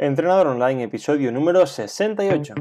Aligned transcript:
Entrenador 0.00 0.46
Online, 0.46 0.84
episodio 0.84 1.32
número 1.32 1.66
68. 1.66 2.54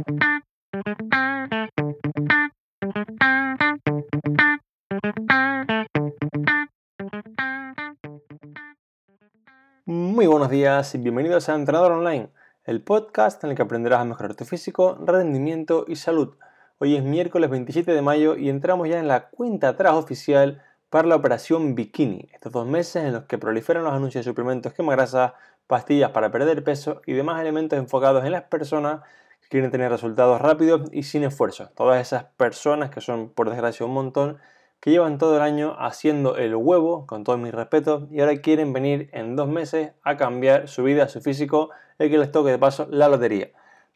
Muy 9.86 10.26
buenos 10.26 10.50
días 10.50 10.96
y 10.96 10.98
bienvenidos 10.98 11.48
a 11.48 11.54
Entrenador 11.54 11.92
Online, 11.92 12.30
el 12.66 12.82
podcast 12.82 13.44
en 13.44 13.52
el 13.52 13.56
que 13.56 13.62
aprenderás 13.62 14.02
a 14.02 14.06
mejorar 14.06 14.34
tu 14.34 14.44
físico, 14.44 14.98
rendimiento 15.06 15.86
y 15.88 15.98
salud. 15.98 16.38
Hoy 16.80 16.96
es 16.96 17.04
miércoles 17.04 17.52
27 17.52 17.92
de 17.92 18.02
mayo 18.02 18.36
y 18.36 18.50
entramos 18.50 18.90
ya 18.90 18.98
en 18.98 19.08
la 19.08 19.30
cuenta 19.30 19.70
atrás 19.70 19.94
oficial 19.94 20.64
para 20.90 21.08
la 21.08 21.16
operación 21.16 21.76
Bikini, 21.76 22.30
estos 22.34 22.52
dos 22.52 22.66
meses 22.66 23.04
en 23.04 23.14
los 23.14 23.26
que 23.26 23.38
proliferan 23.38 23.84
los 23.84 23.94
anuncios 23.94 24.26
de 24.26 24.32
suplementos 24.32 24.74
quema 24.74 24.94
grasa, 24.94 25.36
pastillas 25.68 26.12
para 26.12 26.32
perder 26.32 26.64
peso 26.64 27.02
y 27.06 27.14
demás 27.14 27.42
elementos 27.42 27.78
enfocados 27.78 28.26
en 28.26 28.32
las 28.32 28.44
personas 28.44 29.02
que 29.42 29.50
quieren 29.50 29.72
tener 29.72 29.92
resultados 29.92 30.42
rápidos 30.42 30.90
y 30.92 31.04
sin 31.04 31.24
esfuerzo. 31.24 31.70
Todas 31.76 32.02
esas 32.02 32.26
personas 32.38 32.90
que 32.90 33.02
son, 33.02 33.30
por 33.30 33.50
desgracia, 33.50 33.86
un 33.86 33.94
montón, 33.94 34.38
que 34.80 34.92
llevan 34.92 35.18
todo 35.18 35.36
el 35.36 35.42
año 35.42 35.76
haciendo 35.80 36.38
el 36.38 36.56
huevo, 36.56 37.06
con 37.08 37.24
todo 37.24 37.38
mi 37.38 37.52
respeto, 37.52 38.08
y 38.12 38.22
ahora 38.22 38.36
quieren 38.38 38.74
venir 38.74 39.10
en 39.12 39.36
dos 39.36 39.48
meses 39.48 39.92
a 40.04 40.18
cambiar 40.18 40.68
su 40.68 40.84
vida, 40.84 41.08
su 41.08 41.22
físico, 41.22 41.70
el 41.98 42.10
que 42.10 42.18
les 42.18 42.32
toque 42.32 42.52
de 42.52 42.60
paso 42.60 42.88
la 42.90 43.10
lotería. 43.10 43.50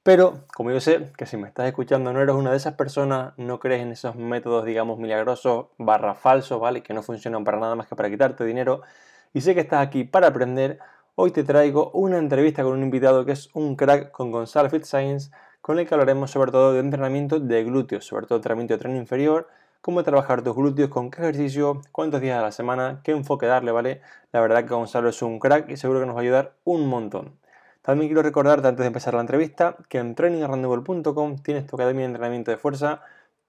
Pero, 0.03 0.45
como 0.55 0.71
yo 0.71 0.79
sé 0.79 1.11
que 1.15 1.27
si 1.27 1.37
me 1.37 1.47
estás 1.47 1.67
escuchando 1.67 2.11
no 2.11 2.21
eres 2.21 2.33
una 2.33 2.49
de 2.49 2.57
esas 2.57 2.73
personas, 2.73 3.33
no 3.37 3.59
crees 3.59 3.83
en 3.83 3.91
esos 3.91 4.15
métodos, 4.15 4.65
digamos, 4.65 4.97
milagrosos, 4.97 5.67
barra 5.77 6.15
falsos, 6.15 6.59
¿vale? 6.59 6.81
Que 6.81 6.95
no 6.95 7.03
funcionan 7.03 7.43
para 7.43 7.59
nada 7.59 7.75
más 7.75 7.87
que 7.87 7.95
para 7.95 8.09
quitarte 8.09 8.43
dinero, 8.43 8.81
y 9.33 9.41
sé 9.41 9.53
que 9.53 9.61
estás 9.61 9.85
aquí 9.85 10.03
para 10.03 10.27
aprender, 10.27 10.79
hoy 11.15 11.31
te 11.31 11.43
traigo 11.43 11.91
una 11.91 12.17
entrevista 12.17 12.63
con 12.63 12.73
un 12.73 12.83
invitado 12.83 13.25
que 13.25 13.33
es 13.33 13.49
un 13.53 13.75
crack 13.75 14.11
con 14.11 14.31
Gonzalo 14.31 14.69
Fit 14.69 14.83
Science, 14.83 15.31
con 15.61 15.77
el 15.77 15.87
que 15.87 15.93
hablaremos 15.93 16.31
sobre 16.31 16.51
todo 16.51 16.73
de 16.73 16.79
entrenamiento 16.79 17.39
de 17.39 17.63
glúteos, 17.63 18.05
sobre 18.05 18.25
todo 18.25 18.37
entrenamiento 18.37 18.73
de 18.73 18.79
tren 18.79 18.95
inferior, 18.95 19.47
cómo 19.81 20.03
trabajar 20.03 20.41
tus 20.41 20.55
glúteos, 20.55 20.89
con 20.89 21.11
qué 21.11 21.21
ejercicio, 21.21 21.81
cuántos 21.91 22.21
días 22.21 22.39
a 22.39 22.41
la 22.41 22.51
semana, 22.51 23.01
qué 23.03 23.11
enfoque 23.11 23.45
darle, 23.45 23.71
¿vale? 23.71 24.01
La 24.31 24.41
verdad 24.41 24.63
que 24.63 24.73
Gonzalo 24.73 25.09
es 25.09 25.21
un 25.21 25.39
crack 25.39 25.69
y 25.69 25.77
seguro 25.77 25.99
que 25.99 26.05
nos 26.05 26.15
va 26.15 26.19
a 26.19 26.23
ayudar 26.23 26.53
un 26.63 26.87
montón. 26.87 27.37
También 27.81 28.09
quiero 28.09 28.21
recordarte 28.21 28.67
antes 28.67 28.83
de 28.83 28.87
empezar 28.87 29.13
la 29.13 29.21
entrevista 29.21 29.75
que 29.89 29.97
en 29.97 30.15
trainingarrandevol.com 30.15 31.37
tienes 31.39 31.65
tu 31.65 31.75
academia 31.75 32.01
de 32.01 32.13
entrenamiento 32.13 32.51
de 32.51 32.57
fuerza 32.57 33.01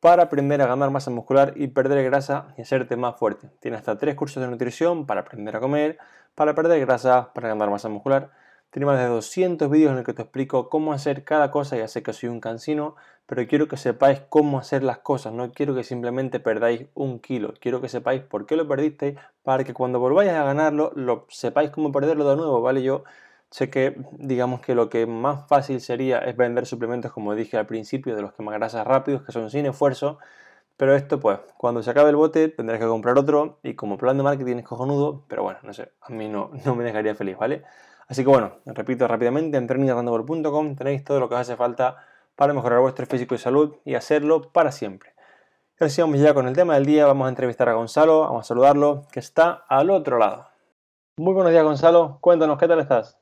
para 0.03 0.25
aprender 0.25 0.61
a 0.61 0.67
ganar 0.67 0.91
masa 0.91 1.13
muscular 1.13 1.53
y 1.55 1.69
perder 1.69 2.03
grasa 2.03 2.49
y 2.59 2.63
hacerte 2.63 2.97
más 2.97 3.17
fuerte. 3.21 3.51
Tienes 3.61 3.79
hasta 3.79 3.99
tres 3.99 4.17
cursos 4.17 4.43
de 4.43 4.49
nutrición 4.49 5.07
para 5.07 5.21
aprender 5.21 5.55
a 5.55 5.61
comer, 5.61 5.97
para 6.35 6.57
perder 6.57 6.81
grasa, 6.81 7.33
para 7.33 7.51
ganar 7.51 7.71
masa 7.71 7.89
muscular. 7.89 8.33
Tiene 8.73 8.87
más 8.87 8.99
de 8.99 9.07
200 9.07 9.71
vídeos 9.71 9.91
en 9.91 9.99
los 9.99 10.05
que 10.05 10.13
te 10.13 10.23
explico 10.23 10.69
cómo 10.69 10.93
hacer 10.93 11.23
cada 11.23 11.53
cosa. 11.53 11.77
Ya 11.77 11.87
sé 11.87 12.03
que 12.03 12.13
soy 12.13 12.31
un 12.31 12.41
cansino, 12.41 12.97
pero 13.27 13.47
quiero 13.47 13.69
que 13.69 13.77
sepáis 13.77 14.21
cómo 14.29 14.59
hacer 14.59 14.83
las 14.83 14.99
cosas. 14.99 15.35
No 15.35 15.53
quiero 15.53 15.73
que 15.73 15.85
simplemente 15.85 16.41
perdáis 16.41 16.87
un 16.95 17.21
kilo. 17.21 17.55
Quiero 17.61 17.81
que 17.81 17.89
sepáis 17.89 18.23
por 18.23 18.45
qué 18.45 18.57
lo 18.57 18.67
perdisteis 18.67 19.17
para 19.45 19.63
que 19.63 19.73
cuando 19.73 20.01
volváis 20.01 20.33
a 20.33 20.43
ganarlo, 20.43 20.91
lo 20.97 21.27
sepáis 21.29 21.71
cómo 21.71 21.93
perderlo 21.93 22.29
de 22.29 22.35
nuevo, 22.35 22.61
¿vale? 22.61 22.83
Yo 22.83 23.05
Sé 23.53 23.69
que 23.69 23.95
digamos 24.13 24.63
que 24.63 24.75
lo 24.75 24.89
que 24.89 25.07
más 25.07 25.47
fácil 25.47 25.83
sería 25.83 26.21
es 26.21 26.35
vender 26.39 26.65
suplementos, 26.65 27.13
como 27.13 27.35
dije 27.35 27.59
al 27.59 27.67
principio, 27.67 28.17
de 28.17 28.23
los 28.23 28.33
que 28.33 28.43
más 28.43 28.55
grasas 28.55 28.87
rápidos, 28.87 29.25
que 29.25 29.33
son 29.33 29.51
sin 29.51 29.67
esfuerzo, 29.67 30.19
pero 30.79 30.97
esto 30.97 31.21
pues 31.21 31.39
cuando 31.59 31.83
se 31.83 31.91
acabe 31.91 32.09
el 32.09 32.17
bote 32.17 32.49
tendrás 32.49 32.81
que 32.81 32.87
comprar 32.87 33.19
otro 33.19 33.59
y 33.63 33.75
como 33.75 33.99
plan 33.99 34.17
de 34.17 34.23
marketing 34.23 34.57
es 34.57 34.65
cojonudo, 34.65 35.25
pero 35.29 35.43
bueno, 35.43 35.59
no 35.65 35.75
sé, 35.75 35.93
a 36.01 36.09
mí 36.11 36.31
no, 36.31 36.51
no 36.65 36.75
me 36.75 36.83
dejaría 36.83 37.15
feliz, 37.15 37.37
¿vale? 37.37 37.63
Así 38.09 38.23
que 38.23 38.31
bueno, 38.31 38.55
repito 38.65 39.07
rápidamente, 39.07 39.59
en 39.59 39.67
trainingrandovol.com 39.67 40.75
tenéis 40.75 41.05
todo 41.05 41.21
lo 41.21 41.29
que 41.29 41.35
os 41.35 41.43
hace 41.43 41.57
falta 41.57 41.99
para 42.37 42.55
mejorar 42.55 42.81
vuestro 42.81 43.05
físico 43.05 43.35
y 43.35 43.39
salud 43.39 43.77
y 43.85 43.97
hacerlo 43.97 44.51
para 44.51 44.73
siempre. 44.73 45.13
Ahora 45.79 45.93
vamos 45.99 46.21
ya 46.21 46.33
con 46.33 46.49
el 46.49 46.55
tema 46.55 46.75
del 46.75 46.87
día, 46.87 47.07
vamos 47.07 47.27
a 47.27 47.29
entrevistar 47.29 47.69
a 47.69 47.75
Gonzalo, 47.75 48.21
vamos 48.21 48.47
a 48.47 48.49
saludarlo, 48.49 49.03
que 49.13 49.21
está 49.21 49.65
al 49.69 49.91
otro 49.91 50.17
lado. 50.17 50.47
Muy 51.19 51.35
buenos 51.35 51.53
días 51.53 51.65
Gonzalo, 51.65 52.17
cuéntanos, 52.23 52.59
¿qué 52.59 52.67
tal 52.67 52.81
estás? 52.81 53.22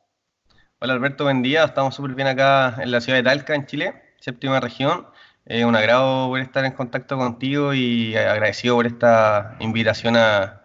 Hola 0.82 0.94
Alberto, 0.94 1.24
buen 1.24 1.42
día. 1.42 1.64
Estamos 1.64 1.94
súper 1.94 2.14
bien 2.14 2.26
acá 2.26 2.76
en 2.80 2.90
la 2.90 3.02
ciudad 3.02 3.18
de 3.18 3.22
Talca, 3.22 3.54
en 3.54 3.66
Chile, 3.66 3.92
séptima 4.18 4.60
región. 4.60 5.08
Es 5.44 5.62
un 5.62 5.76
agrado 5.76 6.28
poder 6.28 6.44
estar 6.44 6.64
en 6.64 6.72
contacto 6.72 7.18
contigo 7.18 7.74
y 7.74 8.16
agradecido 8.16 8.76
por 8.76 8.86
esta 8.86 9.56
invitación 9.60 10.16
a, 10.16 10.62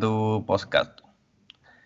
tu 0.00 0.42
podcast. 0.46 0.98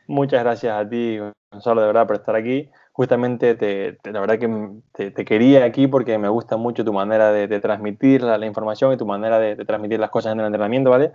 Muchas 0.06 0.44
gracias 0.44 0.72
a 0.72 0.88
ti, 0.88 1.18
Gonzalo, 1.50 1.80
de 1.80 1.86
verdad, 1.88 2.06
por 2.06 2.14
estar 2.14 2.36
aquí. 2.36 2.70
Justamente, 2.92 3.56
te, 3.56 3.98
la 4.08 4.20
verdad 4.20 4.38
que 4.38 5.10
te, 5.10 5.24
quería 5.24 5.64
aquí 5.64 5.88
porque 5.88 6.16
me 6.16 6.28
gusta 6.28 6.56
mucho 6.56 6.84
tu 6.84 6.92
manera 6.92 7.32
de, 7.32 7.58
transmitir 7.58 8.22
la, 8.22 8.46
información 8.46 8.92
y 8.92 8.96
tu 8.96 9.04
manera 9.04 9.40
de, 9.40 9.56
transmitir 9.64 9.98
las 9.98 10.10
cosas 10.10 10.32
en 10.32 10.38
el 10.38 10.46
entrenamiento, 10.46 10.90
¿vale? 10.90 11.10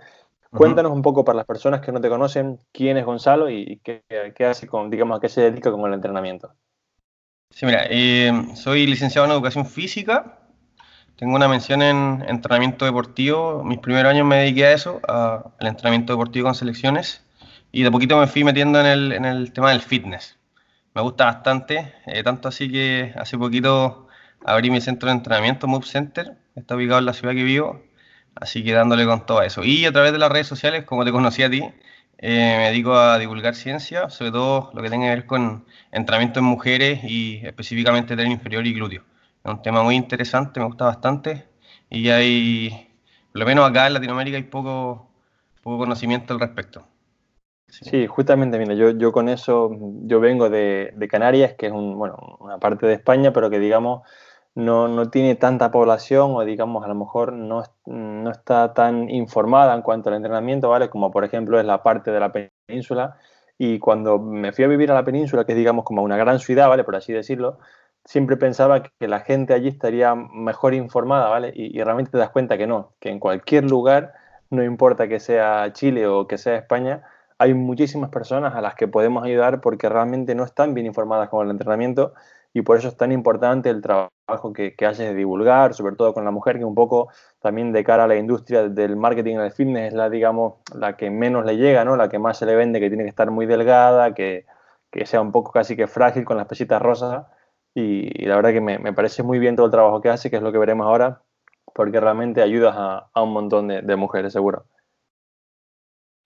Cuéntanos 0.56 0.92
un 0.92 1.02
poco 1.02 1.24
para 1.24 1.36
las 1.36 1.46
personas 1.46 1.80
que 1.80 1.90
no 1.90 2.00
te 2.00 2.08
conocen 2.08 2.60
quién 2.72 2.96
es 2.96 3.04
Gonzalo 3.04 3.50
y 3.50 3.80
qué, 3.82 4.02
hace 4.46 4.66
con, 4.66 4.88
digamos, 4.88 5.18
a 5.18 5.20
qué 5.20 5.28
se 5.28 5.40
dedica 5.40 5.70
con 5.70 5.84
el 5.86 5.94
entrenamiento. 5.94 6.52
Sí, 7.50 7.66
mira, 7.66 7.86
eh, 7.88 8.32
soy 8.54 8.86
licenciado 8.86 9.26
en 9.26 9.32
educación 9.32 9.66
física, 9.66 10.38
tengo 11.16 11.36
una 11.36 11.46
mención 11.46 11.82
en 11.82 12.24
entrenamiento 12.28 12.84
deportivo. 12.84 13.62
Mis 13.62 13.78
primeros 13.78 14.10
años 14.10 14.26
me 14.26 14.38
dediqué 14.38 14.66
a 14.66 14.72
eso, 14.72 15.00
al 15.06 15.66
entrenamiento 15.66 16.12
deportivo 16.12 16.46
con 16.46 16.54
selecciones, 16.54 17.24
y 17.70 17.82
de 17.82 17.90
poquito 17.90 18.18
me 18.18 18.26
fui 18.26 18.42
metiendo 18.42 18.80
en 18.80 19.24
el, 19.24 19.52
tema 19.52 19.70
del 19.70 19.80
fitness. 19.80 20.36
Me 20.94 21.02
gusta 21.02 21.26
bastante, 21.26 21.94
eh, 22.06 22.22
tanto 22.22 22.48
así 22.48 22.70
que 22.70 23.12
hace 23.16 23.38
poquito 23.38 24.08
abrí 24.44 24.70
mi 24.70 24.80
centro 24.80 25.08
de 25.08 25.16
entrenamiento, 25.16 25.66
Move 25.66 25.86
Center, 25.86 26.36
está 26.56 26.76
ubicado 26.76 26.98
en 26.98 27.06
la 27.06 27.12
ciudad 27.12 27.34
que 27.34 27.44
vivo, 27.44 27.80
Así 28.34 28.64
que 28.64 28.72
dándole 28.72 29.06
con 29.06 29.26
todo 29.26 29.42
eso. 29.42 29.62
Y 29.64 29.84
a 29.86 29.92
través 29.92 30.12
de 30.12 30.18
las 30.18 30.30
redes 30.30 30.46
sociales, 30.46 30.84
como 30.84 31.04
te 31.04 31.12
conocí 31.12 31.42
a 31.42 31.50
ti, 31.50 31.62
eh, 32.18 32.54
me 32.58 32.66
dedico 32.66 32.94
a 32.94 33.18
divulgar 33.18 33.54
ciencia, 33.54 34.08
sobre 34.10 34.30
todo 34.32 34.70
lo 34.72 34.82
que 34.82 34.90
tenga 34.90 35.06
que 35.06 35.14
ver 35.14 35.26
con 35.26 35.64
entrenamiento 35.92 36.40
en 36.40 36.46
mujeres 36.46 37.00
y 37.04 37.40
específicamente 37.44 38.16
tren 38.16 38.30
inferior 38.30 38.66
y 38.66 38.74
glúteo. 38.74 39.02
Es 39.44 39.52
un 39.52 39.62
tema 39.62 39.82
muy 39.82 39.94
interesante, 39.94 40.58
me 40.60 40.66
gusta 40.66 40.86
bastante 40.86 41.46
y 41.90 42.08
hay, 42.08 42.90
por 43.32 43.40
lo 43.40 43.46
menos 43.46 43.68
acá 43.68 43.86
en 43.86 43.94
Latinoamérica, 43.94 44.36
hay 44.36 44.44
poco, 44.44 45.10
poco 45.62 45.78
conocimiento 45.78 46.32
al 46.34 46.40
respecto. 46.40 46.86
Sí. 47.68 48.06
justamente, 48.06 48.58
mira, 48.58 48.74
yo, 48.74 48.90
yo 48.90 49.10
con 49.10 49.28
eso, 49.28 49.76
yo 50.04 50.20
vengo 50.20 50.48
de, 50.48 50.94
Canarias, 51.10 51.54
que 51.54 51.66
es 51.66 51.72
bueno, 51.72 52.36
una 52.38 52.58
parte 52.58 52.86
de 52.86 52.94
España, 52.94 53.32
pero 53.32 53.50
que 53.50 53.58
digamos 53.58 54.02
no, 54.54 54.88
no, 54.88 55.10
tiene 55.10 55.34
tanta 55.34 55.70
población 55.70 56.32
o 56.34 56.44
digamos 56.44 56.84
a 56.84 56.88
lo 56.88 56.94
mejor 56.94 57.32
no, 57.32 57.64
no, 57.86 58.30
está 58.30 58.72
tan 58.74 59.10
informada 59.10 59.74
en 59.74 59.82
cuanto 59.82 60.10
al 60.10 60.16
entrenamiento, 60.16 60.68
¿vale? 60.68 60.90
Como 60.90 61.10
por 61.10 61.24
ejemplo 61.24 61.58
es 61.58 61.66
la 61.66 61.82
parte 61.82 62.10
de 62.10 62.20
la 62.20 62.32
península. 62.32 63.16
Y 63.58 63.78
cuando 63.78 64.18
me 64.18 64.52
fui 64.52 64.64
a 64.64 64.68
vivir 64.68 64.90
a 64.90 64.94
la 64.94 65.04
península, 65.04 65.44
que 65.44 65.52
es 65.52 65.58
digamos 65.58 65.84
como 65.84 66.02
una 66.02 66.16
gran 66.16 66.38
ciudad, 66.40 66.68
¿vale? 66.68 66.84
Por 66.84 66.96
así 66.96 67.12
decirlo, 67.12 67.58
siempre 68.04 68.36
pensaba 68.36 68.82
que 68.82 69.08
la 69.08 69.20
gente 69.20 69.54
allí 69.54 69.68
estaría 69.68 70.14
mejor 70.14 70.74
informada, 70.74 71.28
¿vale? 71.28 71.52
Y, 71.54 71.78
y 71.78 71.82
realmente 71.82 72.12
te 72.12 72.18
das 72.18 72.30
cuenta 72.30 72.58
que 72.58 72.66
no, 72.66 72.92
que 73.00 73.10
en 73.10 73.18
cualquier 73.20 73.64
lugar, 73.64 74.14
no 74.50 74.62
importa 74.64 75.08
que 75.08 75.20
sea 75.20 75.72
Chile 75.72 76.06
o 76.06 76.26
que 76.28 76.38
sea 76.38 76.56
España, 76.56 77.02
hay 77.38 77.54
muchísimas 77.54 78.10
personas 78.10 78.54
a 78.54 78.60
las 78.60 78.74
que 78.74 78.88
podemos 78.88 79.24
ayudar 79.24 79.60
porque 79.60 79.88
realmente 79.88 80.34
no 80.34 80.44
están 80.44 80.74
bien 80.74 80.86
informadas 80.86 81.28
con 81.28 81.44
el 81.44 81.50
entrenamiento 81.50 82.14
y 82.56 82.62
por 82.62 82.78
eso 82.78 82.86
es 82.86 82.96
tan 82.96 83.10
importante 83.10 83.68
el 83.68 83.82
trabajo 83.82 84.52
que, 84.54 84.76
que 84.76 84.86
haces 84.86 85.08
de 85.08 85.14
divulgar, 85.14 85.74
sobre 85.74 85.96
todo 85.96 86.14
con 86.14 86.24
la 86.24 86.30
mujer, 86.30 86.56
que 86.56 86.64
un 86.64 86.76
poco 86.76 87.08
también 87.40 87.72
de 87.72 87.82
cara 87.82 88.04
a 88.04 88.06
la 88.06 88.14
industria 88.14 88.68
del 88.68 88.94
marketing 88.94 89.38
del 89.38 89.50
fitness 89.50 89.88
es 89.88 89.92
la, 89.92 90.08
digamos, 90.08 90.54
la 90.72 90.96
que 90.96 91.10
menos 91.10 91.44
le 91.44 91.56
llega, 91.56 91.84
¿no? 91.84 91.96
La 91.96 92.08
que 92.08 92.20
más 92.20 92.38
se 92.38 92.46
le 92.46 92.54
vende, 92.54 92.78
que 92.78 92.88
tiene 92.88 93.02
que 93.02 93.10
estar 93.10 93.28
muy 93.32 93.46
delgada, 93.46 94.14
que, 94.14 94.46
que 94.92 95.04
sea 95.04 95.20
un 95.20 95.32
poco 95.32 95.50
casi 95.50 95.74
que 95.74 95.88
frágil 95.88 96.24
con 96.24 96.36
las 96.36 96.46
pesitas 96.46 96.80
rosas. 96.80 97.26
Y, 97.74 98.24
la 98.24 98.36
verdad 98.36 98.52
que 98.52 98.60
me, 98.60 98.78
me, 98.78 98.92
parece 98.92 99.24
muy 99.24 99.40
bien 99.40 99.56
todo 99.56 99.66
el 99.66 99.72
trabajo 99.72 100.00
que 100.00 100.10
hace, 100.10 100.30
que 100.30 100.36
es 100.36 100.42
lo 100.42 100.52
que 100.52 100.58
veremos 100.58 100.86
ahora, 100.86 101.22
porque 101.74 101.98
realmente 101.98 102.40
ayudas 102.40 102.76
a, 102.78 103.08
a 103.12 103.22
un 103.22 103.32
montón 103.32 103.66
de, 103.66 103.82
de, 103.82 103.96
mujeres, 103.96 104.32
seguro. 104.32 104.64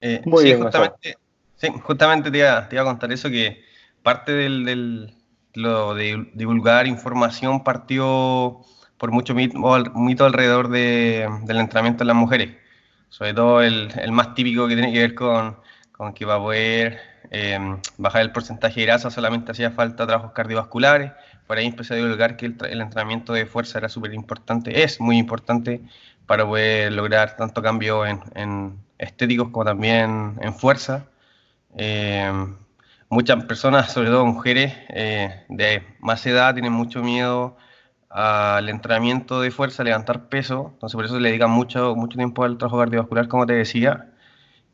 Eh, 0.03 0.21
muy 0.27 0.43
sí, 0.43 0.45
bien, 0.51 0.63
justamente, 0.63 1.17
sí, 1.57 1.69
justamente 1.83 2.31
te 2.31 2.39
iba, 2.39 2.69
te 2.69 2.77
iba, 2.77 2.83
a 2.83 2.87
contar 2.87 3.11
eso, 3.13 3.31
que 3.31 3.65
parte 4.03 4.33
del, 4.33 4.67
del 4.67 5.18
lo 5.59 5.95
de 5.95 6.31
divulgar 6.35 6.87
información 6.87 7.65
partió 7.65 8.61
por 8.97 9.11
mucho 9.11 9.35
mito, 9.35 10.25
alrededor 10.25 10.69
de, 10.69 11.29
del 11.45 11.59
entrenamiento 11.59 12.05
de 12.05 12.07
las 12.07 12.17
mujeres. 12.17 12.57
Sobre 13.09 13.35
todo 13.35 13.63
el, 13.63 13.91
el, 13.99 14.13
más 14.13 14.35
típico 14.35 14.69
que 14.69 14.75
tiene 14.75 14.93
que 14.93 15.01
ver 15.01 15.15
con, 15.15 15.57
con 15.93 16.13
que 16.13 16.27
para 16.27 16.39
poder 16.39 16.99
em, 17.31 17.81
bajar 17.97 18.23
el 18.23 18.33
porcentaje 18.33 18.81
de 18.81 18.87
grasa 18.87 19.11
solamente 19.11 19.53
hacía 19.53 19.71
falta 19.71 20.07
trabajos 20.07 20.33
cardiovasculares. 20.33 21.13
Por 21.47 21.59
ahí 21.59 21.67
empecé 21.67 21.95
a 21.95 21.97
divulgar 21.97 22.37
que 22.37 22.47
el, 22.47 22.57
el 22.71 22.81
entrenamiento 22.81 23.33
de 23.33 23.47
fuerza 23.47 23.79
era 23.79 23.89
súper 23.89 24.15
importante, 24.15 24.83
es 24.83 25.01
muy 25.01 25.19
importante 25.19 25.81
para 26.27 26.47
poder 26.47 26.93
lograr 26.93 27.37
tanto 27.37 27.63
cambio 27.63 28.07
en, 28.07 28.21
en 28.35 28.79
estéticos 28.99 29.49
como 29.49 29.65
también 29.65 30.39
en 30.41 30.55
fuerza. 30.55 31.07
Eh, 31.77 32.31
muchas 33.11 33.45
personas, 33.45 33.93
sobre 33.93 34.09
todo 34.11 34.27
mujeres 34.27 34.75
eh, 34.91 35.45
de 35.49 35.83
más 36.01 36.25
edad, 36.27 36.55
tienen 36.55 36.73
mucho 36.73 37.03
miedo 37.03 37.57
al 38.11 38.69
entrenamiento 38.69 39.41
de 39.41 39.51
fuerza, 39.51 39.85
levantar 39.85 40.29
peso, 40.29 40.71
entonces 40.75 40.97
por 40.97 41.05
eso 41.05 41.15
se 41.15 41.21
le 41.21 41.29
dedican 41.31 41.51
mucho, 41.51 41.95
mucho 41.95 42.17
tiempo 42.17 42.45
al 42.45 42.59
trabajo 42.59 42.79
cardiovascular, 42.79 43.29
como 43.29 43.47
te 43.47 43.55
decía, 43.55 44.13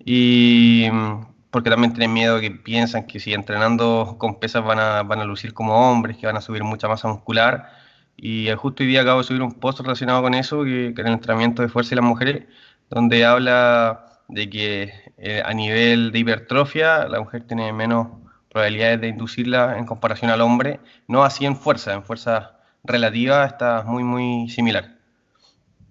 y 0.05 0.89
mm, 0.93 1.27
porque 1.51 1.71
también 1.71 1.93
tienen 1.93 2.13
miedo 2.13 2.41
que 2.41 2.51
piensan 2.51 3.07
que 3.07 3.21
si 3.21 3.33
entrenando 3.35 4.17
con 4.19 4.41
pesas 4.41 4.65
van 4.65 4.79
a, 4.81 5.03
van 5.03 5.21
a 5.21 5.25
lucir 5.25 5.55
como 5.55 5.75
hombres, 5.91 6.17
que 6.17 6.27
van 6.27 6.37
a 6.37 6.41
subir 6.41 6.65
mucha 6.65 6.89
masa 6.89 7.09
muscular, 7.09 7.71
y 8.17 8.51
justo 8.53 8.83
hoy 8.83 8.89
día 8.89 9.03
acabo 9.03 9.19
de 9.19 9.25
subir 9.25 9.43
un 9.43 9.55
post 9.55 9.81
relacionado 9.81 10.23
con 10.23 10.35
eso, 10.35 10.65
que, 10.65 10.93
que 10.95 11.03
el 11.03 11.09
entrenamiento 11.09 11.63
de 11.63 11.69
fuerza 11.69 11.95
y 11.95 11.97
las 11.97 12.05
mujeres, 12.05 12.45
donde 12.91 13.25
habla 13.25 14.07
de 14.29 14.51
que 14.51 14.93
eh, 15.19 15.43
a 15.45 15.53
nivel 15.55 16.13
de 16.13 16.19
hipertrofia 16.21 17.09
la 17.09 17.21
mujer 17.21 17.47
tiene 17.47 17.73
menos 17.73 18.09
probabilidades 18.55 19.01
de 19.01 19.09
inducirla 19.09 19.77
en 19.79 19.85
comparación 19.85 20.31
al 20.31 20.41
hombre, 20.41 20.79
no 21.09 21.25
así 21.25 21.45
en 21.45 21.57
fuerza, 21.57 21.93
en 21.93 22.05
fuerza 22.05 22.53
relativa 22.85 23.45
está 23.45 23.83
muy, 23.83 24.05
muy 24.05 24.49
similar. 24.49 24.95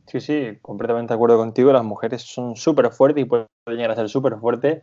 Sí, 0.07 0.21
sí, 0.21 0.57
completamente 0.61 1.11
de 1.11 1.15
acuerdo 1.15 1.37
contigo. 1.37 1.73
Las 1.73 1.83
mujeres 1.83 2.21
son 2.21 2.55
súper 2.55 2.89
fuertes 2.91 3.25
y 3.25 3.25
pueden 3.25 3.47
llegar 3.67 3.91
a 3.91 3.95
ser 3.95 4.07
súper 4.07 4.37
fuertes. 4.37 4.81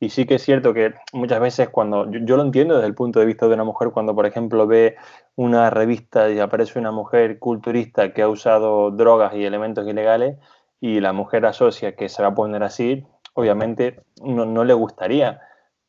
Y 0.00 0.10
sí 0.10 0.26
que 0.26 0.36
es 0.36 0.42
cierto 0.42 0.74
que 0.74 0.94
muchas 1.12 1.38
veces 1.38 1.68
cuando, 1.68 2.10
yo, 2.10 2.36
lo 2.36 2.42
entiendo 2.42 2.74
desde 2.74 2.88
el 2.88 2.94
punto 2.96 3.20
de 3.20 3.26
vista 3.26 3.46
de 3.46 3.54
una 3.54 3.64
mujer, 3.64 3.90
cuando 3.90 4.12
por 4.12 4.26
ejemplo 4.26 4.66
ve 4.66 4.96
una 5.36 5.70
revista 5.70 6.30
y 6.30 6.40
aparece 6.40 6.80
una 6.80 6.90
mujer 6.90 7.38
culturista 7.38 8.12
que 8.12 8.22
ha 8.22 8.28
usado 8.28 8.90
drogas 8.90 9.34
y 9.36 9.44
elementos 9.44 9.86
ilegales 9.86 10.36
y 10.80 10.98
la 10.98 11.12
mujer 11.12 11.46
asocia 11.46 11.94
que 11.94 12.08
se 12.08 12.22
va 12.22 12.30
a 12.30 12.34
poner 12.34 12.64
así, 12.64 13.06
obviamente 13.34 14.00
no, 14.20 14.46
no 14.46 14.64
le 14.64 14.74
gustaría. 14.74 15.40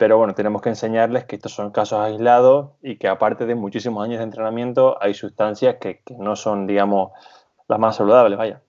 Pero 0.01 0.17
bueno, 0.17 0.33
tenemos 0.33 0.63
que 0.63 0.69
enseñarles 0.69 1.25
que 1.25 1.35
estos 1.35 1.53
son 1.53 1.69
casos 1.69 1.99
aislados 1.99 2.71
y 2.81 2.95
que 2.95 3.07
aparte 3.07 3.45
de 3.45 3.53
muchísimos 3.53 4.03
años 4.03 4.17
de 4.17 4.23
entrenamiento 4.23 4.97
hay 4.99 5.13
sustancias 5.13 5.75
que, 5.79 6.01
no 6.17 6.35
son, 6.35 6.65
digamos, 6.65 7.11
las 7.67 7.77
más 7.77 7.97
saludables, 7.97 8.35
vaya. 8.35 8.63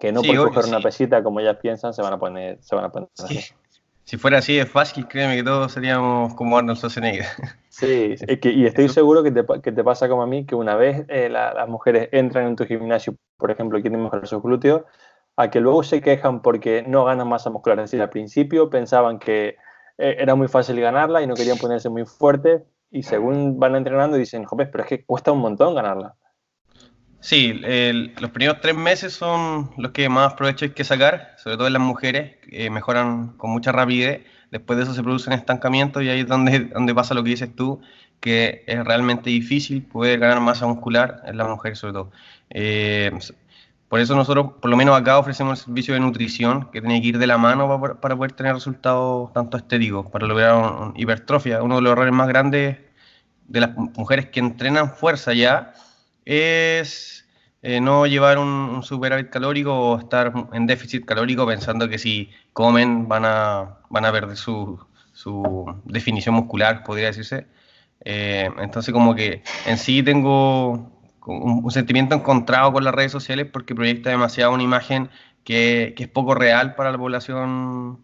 Que 0.00 0.10
no 0.10 0.22
por 0.22 0.48
coger 0.48 0.64
una 0.64 0.80
pesita 0.80 1.22
como 1.22 1.38
ellas 1.38 1.58
piensan 1.62 1.94
se 1.94 2.02
van 2.02 2.14
a 2.14 2.18
poner, 2.18 2.58
se 2.64 2.74
van 2.74 2.86
a 2.86 2.90
poner 2.90 3.08
así. 3.16 3.54
Si 4.02 4.16
fuera 4.16 4.38
así 4.38 4.56
de 4.56 4.66
fácil, 4.66 5.06
créeme 5.06 5.36
que 5.36 5.44
todos 5.44 5.70
seríamos 5.70 6.34
como 6.34 6.58
Arnold 6.58 6.76
Schwarzenegger. 6.76 7.26
Sí, 7.68 8.16
y 8.42 8.66
estoy 8.66 8.88
seguro 8.88 9.22
que 9.22 9.30
te, 9.30 9.44
que 9.62 9.70
te, 9.70 9.84
pasa 9.84 10.08
como 10.08 10.24
a 10.24 10.26
mí, 10.26 10.46
que 10.46 10.56
una 10.56 10.74
vez 10.74 11.06
eh, 11.08 11.28
las 11.28 11.68
mujeres 11.68 12.08
entran 12.10 12.48
en 12.48 12.56
tu 12.56 12.66
gimnasio, 12.66 13.14
por 13.36 13.52
ejemplo, 13.52 13.78
y 13.78 13.82
quieren 13.82 14.02
mejorar 14.02 14.26
sus 14.26 14.42
glúteos, 14.42 14.82
a 15.36 15.48
que 15.48 15.60
luego 15.60 15.84
se 15.84 16.00
quejan 16.00 16.42
porque 16.42 16.82
no 16.84 17.04
ganan 17.04 17.28
masa 17.28 17.50
muscular. 17.50 17.78
Es 17.78 17.84
decir, 17.84 18.02
al 18.02 18.10
principio 18.10 18.68
pensaban 18.68 19.20
que 19.20 19.56
eh, 19.98 20.16
era 20.18 20.34
muy 20.34 20.48
fácil 20.48 20.80
ganarla 20.80 21.22
y 21.22 21.26
no 21.26 21.34
querían 21.34 21.58
ponerse 21.58 21.88
muy 21.88 22.04
fuerte 22.04 22.64
y 22.90 23.02
según 23.02 23.58
van 23.58 23.74
entrenando 23.74 24.16
dicen, 24.16 24.44
joder, 24.44 24.70
pero 24.70 24.84
es 24.84 24.88
que 24.88 25.04
cuesta 25.04 25.32
un 25.32 25.40
montón 25.40 25.74
ganarla. 25.74 26.14
Sí, 27.20 27.52
los 28.18 28.30
primeros 28.32 28.60
tres 28.60 28.74
meses 28.74 29.12
son 29.12 29.70
los 29.76 29.92
que 29.92 30.08
más 30.08 30.34
provecho 30.34 30.64
hay 30.64 30.72
que 30.72 30.82
sacar, 30.82 31.36
sobre 31.38 31.56
todo 31.56 31.68
en 31.68 31.72
las 31.72 31.82
mujeres, 31.82 32.36
que 32.50 32.68
mejoran 32.68 33.36
con 33.36 33.50
mucha 33.50 33.70
rapidez. 33.70 34.26
Después 34.50 34.76
de 34.76 34.82
eso 34.82 34.92
se 34.92 35.04
produce 35.04 35.30
un 35.30 35.34
estancamiento 35.34 36.02
y 36.02 36.08
ahí 36.08 36.20
es 36.20 36.26
donde, 36.26 36.64
donde 36.64 36.94
pasa 36.94 37.14
lo 37.14 37.22
que 37.22 37.30
dices 37.30 37.54
tú, 37.54 37.80
que 38.18 38.64
es 38.66 38.84
realmente 38.84 39.30
difícil 39.30 39.82
poder 39.84 40.18
ganar 40.18 40.40
masa 40.40 40.66
muscular 40.66 41.22
en 41.24 41.36
las 41.36 41.48
mujeres 41.48 41.78
sobre 41.78 41.92
todo. 41.92 42.10
Eh, 42.50 43.12
por 43.92 44.00
eso 44.00 44.16
nosotros, 44.16 44.52
por 44.58 44.70
lo 44.70 44.76
menos 44.78 44.98
acá, 44.98 45.18
ofrecemos 45.18 45.58
el 45.58 45.64
servicio 45.66 45.92
de 45.92 46.00
nutrición 46.00 46.70
que 46.72 46.80
tiene 46.80 47.02
que 47.02 47.08
ir 47.08 47.18
de 47.18 47.26
la 47.26 47.36
mano 47.36 47.78
para, 48.00 48.16
poder 48.16 48.32
tener 48.32 48.54
resultados 48.54 49.30
tanto 49.34 49.58
estéticos, 49.58 50.06
para 50.06 50.26
lograr 50.26 50.92
hipertrofia. 50.94 51.62
Uno 51.62 51.76
de 51.76 51.82
los 51.82 51.92
errores 51.92 52.14
más 52.14 52.26
grandes 52.26 52.78
de 53.48 53.60
las 53.60 53.76
mujeres 53.76 54.30
que 54.30 54.40
entrenan 54.40 54.94
fuerza 54.94 55.34
ya 55.34 55.74
es 56.24 57.28
eh, 57.60 57.82
no 57.82 58.06
llevar 58.06 58.38
un, 58.38 58.82
superávit 58.82 59.28
calórico 59.28 59.74
o 59.78 59.98
estar 59.98 60.32
en 60.54 60.66
déficit 60.66 61.04
calórico 61.04 61.46
pensando 61.46 61.86
que 61.86 61.98
si 61.98 62.30
comen 62.54 63.08
van 63.08 63.26
a, 63.26 63.76
van 63.90 64.06
a 64.06 64.12
perder 64.12 64.38
su, 64.38 64.80
definición 65.84 66.34
muscular, 66.34 66.82
podría 66.82 67.08
decirse. 67.08 67.46
Eh, 68.06 68.48
entonces 68.58 68.94
como 68.94 69.14
que 69.14 69.42
en 69.66 69.76
sí 69.76 70.02
tengo 70.02 71.01
un, 71.26 71.70
sentimiento 71.70 72.14
encontrado 72.14 72.72
con 72.72 72.84
las 72.84 72.94
redes 72.94 73.12
sociales 73.12 73.46
porque 73.52 73.74
proyecta 73.74 74.10
demasiado 74.10 74.52
una 74.52 74.62
imagen 74.62 75.10
que, 75.44 75.94
que 75.96 76.04
es 76.04 76.08
poco 76.08 76.34
real 76.34 76.74
para 76.74 76.92
la 76.92 76.98
población 76.98 78.00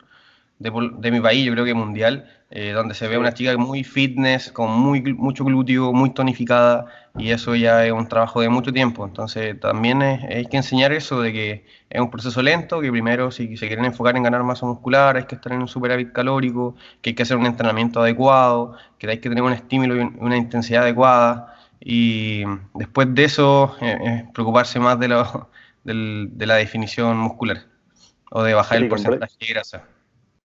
de, 0.59 0.73
de, 0.99 1.11
mi 1.11 1.21
país, 1.21 1.45
yo 1.47 1.53
creo 1.53 1.65
que 1.65 1.75
mundial, 1.75 2.29
eh, 2.51 2.73
donde 2.73 2.95
se 2.95 3.07
ve 3.09 3.19
una 3.19 3.33
chica 3.35 3.57
muy 3.57 3.85
fitness, 3.85 4.51
con 4.53 4.71
muy, 4.73 5.03
mucho 5.15 5.45
glúteo, 5.45 5.93
muy 5.93 6.11
tonificada, 6.11 6.87
y 7.17 7.31
eso 7.31 7.55
ya 7.55 7.85
es 7.85 7.93
un 7.93 8.09
trabajo 8.09 8.41
de 8.41 8.49
mucho 8.49 8.73
tiempo. 8.73 9.05
Entonces 9.05 9.59
también 9.61 10.03
hay 10.03 10.47
que 10.47 10.57
enseñar 10.57 10.93
eso 10.93 11.21
de 11.21 11.33
que 11.33 11.67
es 11.91 12.01
un 12.01 12.11
proceso 12.11 12.43
lento, 12.43 12.81
que 12.81 12.91
primero 12.91 13.31
si 13.31 13.57
se 13.57 13.67
quieren 13.67 13.85
enfocar 13.85 14.17
en 14.17 14.23
ganar 14.25 14.43
masa 14.45 14.67
muscular, 14.67 15.17
hay 15.17 15.25
que 15.25 15.35
estar 15.37 15.53
en 15.53 15.61
un 15.61 15.69
superávit 15.69 16.13
calórico, 16.13 16.75
que 17.03 17.11
hay 17.11 17.15
que 17.15 17.23
hacer 17.23 17.37
un 17.37 17.47
entrenamiento 17.47 18.01
adecuado, 18.01 18.77
que 18.99 19.09
hay 19.11 19.19
que 19.19 19.29
tener 19.29 19.43
un 19.45 19.53
estímulo 19.53 19.97
y 19.97 20.01
una 20.19 20.37
intensidad 20.37 20.83
adecuada. 20.85 21.55
Y 21.81 22.45
después 22.75 23.15
de 23.15 23.25
eso, 23.25 23.77
eh, 23.81 23.99
eh, 24.05 24.29
preocuparse 24.35 24.81
más 24.81 24.99
de, 24.99 25.09
de, 25.85 26.47
la 26.47 26.55
definición 26.57 27.17
muscular 27.19 27.59
o 28.31 28.43
de 28.43 28.55
bajar 28.55 28.79
el 28.79 28.89
porcentaje 28.89 29.37
de 29.41 29.47
grasa. 29.47 29.85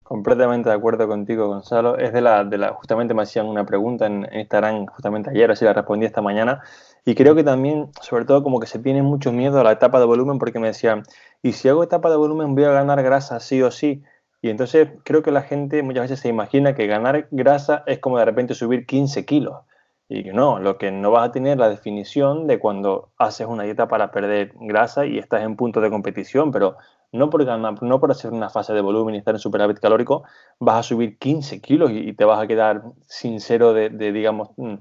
Completamente 0.03 0.71
de 0.71 0.75
acuerdo 0.75 1.07
contigo, 1.07 1.49
Gonzalo. 1.49 1.99
Es 1.99 2.15
de 2.15 2.23
la, 2.23 2.43
de 2.43 2.57
la, 2.57 2.73
justamente 2.73 3.13
me 3.13 3.23
hacían 3.23 3.47
una 3.47 3.67
pregunta 3.67 4.07
en, 4.07 4.27
Instagram 4.33 4.87
justamente 4.87 5.29
ayer, 5.29 5.51
así 5.51 5.67
la 5.67 5.75
respondí 5.75 6.07
esta 6.07 6.23
mañana. 6.23 6.63
Y 7.05 7.15
creo 7.15 7.35
que 7.35 7.45
también, 7.45 7.91
sobre 8.01 8.25
todo, 8.25 8.43
como 8.43 8.59
que 8.59 8.67
se 8.67 8.79
tiene 8.79 9.03
mucho 9.03 9.33
miedo 9.33 9.61
a 9.61 9.65
la 9.65 9.73
etapa 9.73 10.01
de 10.01 10.07
volumen, 10.07 10.39
porque 10.39 10.59
me 10.59 10.69
decían, 10.69 11.03
y 11.43 11.53
si 11.53 11.69
hago 11.69 11.83
etapa 11.83 12.09
de 12.09 12.17
volumen 12.17 12.55
voy 12.55 12.65
a 12.65 12.71
ganar 12.71 13.03
grasa 13.03 13.39
sí 13.39 13.61
o 13.61 13.71
sí. 13.71 14.03
Y 14.41 14.49
entonces 14.49 14.89
creo 15.05 15.23
que 15.23 15.31
la 15.31 15.43
gente 15.43 15.83
muchas 15.83 16.05
veces 16.05 16.21
se 16.21 16.29
imagina 16.29 16.75
que 16.75 16.87
ganar 16.87 17.29
grasa 17.31 17.83
es 17.87 17.99
como 17.99 18.19
de 18.19 18.25
repente 18.25 18.55
subir 18.55 18.87
15 18.87 19.27
kilos. 19.27 19.59
Y 20.08 20.22
no, 20.25 20.58
lo 20.58 20.78
que 20.78 20.90
no 20.90 21.10
vas 21.10 21.28
a 21.28 21.32
tener 21.32 21.58
la 21.58 21.69
definición 21.69 22.46
de 22.46 22.58
cuando 22.58 23.12
haces 23.19 23.46
una 23.46 23.64
dieta 23.64 23.88
para 23.88 24.10
perder 24.10 24.52
grasa 24.55 25.05
y 25.05 25.19
estás 25.19 25.43
en 25.43 25.56
punto 25.56 25.82
de 25.82 25.90
competición, 25.90 26.50
pero 26.50 26.78
no 27.12 27.28
por, 27.28 27.44
ganar, 27.44 27.82
no 27.82 28.00
por 28.00 28.10
hacer 28.10 28.32
una 28.32 28.49
fase 28.49 28.72
de 28.72 28.81
volumen 28.81 29.14
y 29.14 29.19
estar 29.19 29.34
en 29.34 29.40
superávit 29.40 29.78
calórico, 29.78 30.25
vas 30.58 30.78
a 30.78 30.82
subir 30.82 31.19
15 31.19 31.60
kilos 31.60 31.90
y, 31.93 32.14
te 32.14 32.25
vas 32.25 32.43
a 32.43 32.46
quedar 32.46 32.84
sincero 33.06 33.75
de, 33.75 33.90
de, 33.90 34.12
digamos, 34.12 34.50
mm, 34.56 34.76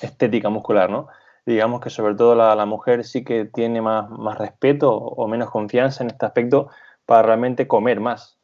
estética 0.00 0.48
muscular, 0.48 0.90
¿no? 0.90 1.06
Digamos 1.46 1.80
que 1.80 1.90
sobre 1.90 2.16
todo 2.16 2.34
la, 2.34 2.54
la 2.56 2.66
mujer 2.66 3.04
sí 3.04 3.24
que 3.24 3.44
tiene 3.44 3.80
más, 3.82 4.10
más 4.10 4.38
respeto 4.38 4.92
o 4.92 5.28
menos 5.28 5.50
confianza 5.50 6.02
en 6.02 6.10
este 6.10 6.26
aspecto 6.26 6.70
para 7.06 7.22
realmente 7.22 7.68
comer 7.68 8.00
más. 8.00 8.38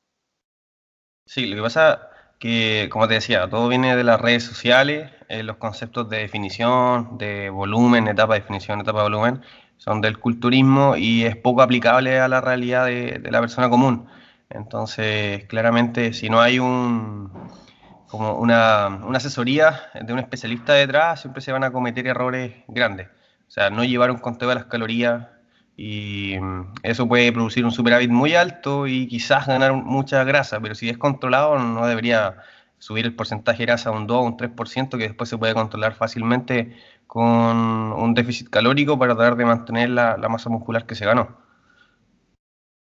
Sí, 1.27 1.47
lo 1.47 1.57
que 1.57 1.63
pasa 1.63 2.08
que, 2.39 2.89
como 2.91 3.09
te 3.09 3.15
decía, 3.15 3.49
todo 3.49 3.69
viene 3.69 3.97
de 3.97 4.05
las 4.05 4.21
redes 4.21 4.45
sociales, 4.45 5.11
eh, 5.29 5.43
los 5.43 5.57
conceptos 5.57 6.09
de 6.09 6.19
definición, 6.19 7.19
de 7.19 7.51
volumen, 7.51 8.09
etapa 8.09 8.35
de 8.35 8.41
definición, 8.41 8.81
etapa 8.81 8.99
de 8.99 9.05
volumen, 9.05 9.43
son 9.77 10.01
del 10.01 10.19
culturismo 10.19 10.97
y 10.97 11.25
es 11.25 11.37
poco 11.37 11.63
aplicable 11.63 12.21
a 12.21 12.29
la 12.29 12.41
realidad 12.41 12.87
de, 12.87 13.21
la 13.31 13.41
persona 13.41 13.69
común. 13.71 14.09
Entonces, 14.51 15.45
claramente, 15.47 16.13
si 16.13 16.31
no 16.31 16.41
hay 16.41 16.59
un, 16.59 17.31
como 18.09 18.35
una, 18.35 18.89
una, 18.89 19.19
asesoría 19.19 19.83
de 20.01 20.13
un 20.13 20.19
especialista 20.19 20.75
detrás, 20.75 21.21
siempre 21.21 21.43
se 21.43 21.53
van 21.53 21.65
a 21.65 21.73
cometer 21.73 22.07
errores 22.07 22.55
grandes. 22.69 23.09
O 23.49 23.51
sea, 23.51 23.71
no 23.71 23.85
llevar 23.85 24.11
un 24.11 24.19
conteo 24.19 24.49
de 24.49 24.55
las 24.57 24.65
calorías 24.67 25.27
y 25.81 26.37
mm, 26.41 26.75
eso 26.83 27.07
puede 27.07 27.33
producir 27.33 27.65
un 27.65 27.71
superávit 27.71 28.11
muy 28.11 28.35
alto 28.35 28.89
y 28.89 29.07
quizás 29.07 29.47
ganar 29.47 29.73
mucha 29.73 30.25
grasa, 30.25 30.59
pero 30.61 30.75
si 30.75 30.91
es 30.91 30.99
controlado 30.99 31.57
no 31.57 31.87
debería 31.87 32.39
subir 32.79 33.07
el 33.07 33.15
porcentaje 33.15 33.61
de 33.61 33.67
grasa 33.67 33.91
a 33.91 33.93
un 33.93 34.09
2 34.09 34.17
o 34.17 34.23
un 34.23 34.37
3% 34.37 34.99
que 34.99 35.05
después 35.05 35.31
se 35.31 35.39
puede 35.39 35.55
controlar 35.55 35.95
fácilmente 35.95 36.77
con 37.07 37.57
un 37.57 38.13
déficit 38.13 38.51
calórico 38.51 38.99
para 38.99 39.15
tratar 39.15 39.37
de 39.37 39.45
mantener 39.45 39.91
la, 39.91 40.17
masa 40.29 40.51
muscular 40.51 40.85
que 40.85 40.97
se 40.97 41.07
ganó. 41.07 41.29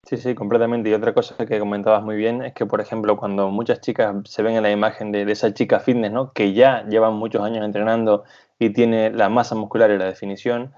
Sí, 0.04 0.16
sí, 0.16 0.34
completamente. 0.34 0.90
Y 0.90 0.94
otra 0.94 1.14
cosa 1.14 1.46
que 1.46 1.60
comentabas 1.60 2.02
muy 2.02 2.16
bien 2.16 2.42
es 2.42 2.54
que, 2.54 2.66
por 2.66 2.80
ejemplo, 2.80 3.18
cuando 3.18 3.50
muchas 3.52 3.82
chicas 3.82 4.16
se 4.24 4.42
ven 4.42 4.56
en 4.56 4.64
la 4.64 4.72
imagen 4.72 5.12
de, 5.12 5.26
de 5.26 5.34
esa 5.34 5.54
chica 5.54 5.82
fitness, 5.82 6.14
¿no? 6.14 6.32
que 6.32 6.54
ya 6.54 6.86
llevan 6.88 7.16
muchos 7.16 7.44
años 7.44 7.66
entrenando 7.66 8.24
y 8.58 8.70
tiene 8.70 9.12
la 9.12 9.28
masa 9.28 9.56
muscular 9.56 9.92
y 9.92 9.98
la 9.98 10.06
definición, 10.06 10.74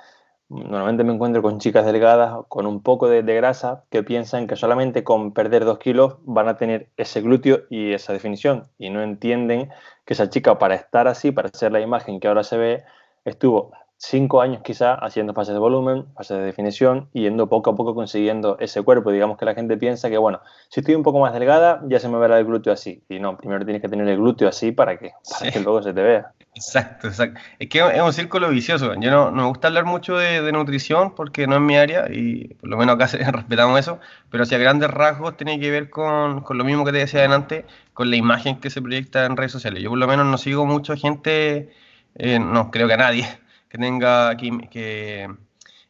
Normalmente 0.50 1.03
me 1.03 1.13
encuentro 1.13 1.44
con 1.44 1.60
chicas 1.60 1.86
delgadas 1.86 2.36
con 2.48 2.65
un 2.65 2.82
poco 2.82 3.08
de, 3.08 3.22
grasa 3.22 3.84
que 3.91 4.01
piensan 4.01 4.48
que 4.48 4.56
solamente 4.56 5.03
con 5.03 5.32
perder 5.32 5.63
dos 5.63 5.77
kilos 5.77 6.18
van 6.24 6.48
a 6.48 6.58
tener 6.58 6.89
ese 6.98 7.22
glúteo 7.22 7.62
y 7.70 7.94
esa 7.94 8.13
definición 8.13 8.68
y 8.79 8.89
no 8.89 9.03
entienden 9.03 9.70
que 10.06 10.13
esa 10.13 10.29
chica 10.32 10.58
para 10.58 10.74
estar 10.74 11.08
así, 11.08 11.32
para 11.32 11.50
hacer 11.50 11.72
la 11.72 11.82
imagen 11.82 12.20
que 12.20 12.27
ahora 12.27 12.44
se 12.44 12.58
ve, 12.58 12.84
estuvo 13.25 13.72
cinco 14.00 14.41
años 14.41 14.62
quizá 14.63 14.96
haciendo 14.96 15.34
fases 15.34 15.53
de 15.53 15.60
volumen, 15.60 16.06
fases 16.15 16.38
de 16.38 16.44
definición 16.44 17.10
y 17.13 17.24
yendo 17.24 17.50
poco 17.50 17.72
a 17.72 17.75
poco 17.75 17.94
consiguiendo 17.94 18.58
ese 18.60 18.82
cuerpo. 18.82 19.12
Digamos 19.12 19.38
que 19.38 19.46
la 19.46 19.53
gente 19.53 19.77
piensa 19.77 20.10
que, 20.10 20.18
bueno, 20.18 20.39
si 20.70 20.79
estoy 20.79 20.96
un 20.96 21.03
poco 21.03 21.20
más 21.20 21.34
delgada, 21.34 21.82
ya 21.88 22.00
se 22.00 22.08
me 22.08 22.18
verá 22.18 22.39
el 22.39 22.46
glúteo 22.46 22.72
así. 22.72 23.03
Y 23.10 23.20
no, 23.20 23.38
primero 23.38 23.65
tienes 23.65 23.82
que 23.82 23.89
tener 23.89 24.08
el 24.08 24.18
glúteo 24.18 24.48
así 24.48 24.72
para 24.72 24.98
que, 24.98 25.12
para 25.29 25.51
que 25.51 25.60
luego 25.60 25.84
se 25.84 25.94
te 25.94 26.01
vea. 26.01 26.32
Exacto, 26.56 27.08
exacto. 27.08 27.41
Es 27.60 27.68
que 27.68 27.79
es 27.79 28.01
un 28.01 28.13
círculo 28.13 28.50
vicioso. 28.50 28.94
Yo 28.96 29.12
no, 29.12 29.32
no 29.32 29.44
me 29.44 29.48
gusta 29.50 29.68
hablar 29.68 29.84
mucho 29.84 30.15
de, 30.15 30.50
nutrición 30.53 31.13
porque 31.13 31.46
no 31.46 31.56
es 31.56 31.62
mi 31.62 31.77
área 31.77 32.08
y 32.10 32.53
por 32.56 32.70
lo 32.70 32.77
menos 32.77 32.96
acá 32.96 33.06
respetamos 33.32 33.79
eso, 33.79 34.00
pero 34.32 34.46
si 34.46 34.56
a 34.56 34.58
grandes 34.58 34.89
rasgos 34.89 35.36
tiene 35.36 35.60
que 35.60 35.70
ver 35.70 35.89
con, 35.89 36.41
con, 36.41 36.58
lo 36.58 36.63
mismo 36.63 36.86
que 36.86 36.94
te 36.94 37.00
decía 37.00 37.20
adelante, 37.20 37.65
con 37.94 38.10
la 38.10 38.15
imagen 38.15 38.60
que 38.62 38.70
se 38.70 38.82
proyecta 38.82 39.25
en 39.25 39.36
redes 39.36 39.51
sociales. 39.51 39.84
Yo 39.84 39.89
por 39.89 40.00
lo 40.00 40.08
menos 40.08 40.25
no 40.25 40.38
sigo 40.38 40.65
mucha 40.65 40.96
gente, 40.96 41.70
eh, 42.15 42.39
no 42.39 42.72
creo 42.72 42.88
que 42.88 42.94
a 42.94 42.98
nadie, 42.98 43.27
que 43.69 43.77
tenga, 43.77 44.35
que, 44.38 44.67
que 44.69 45.29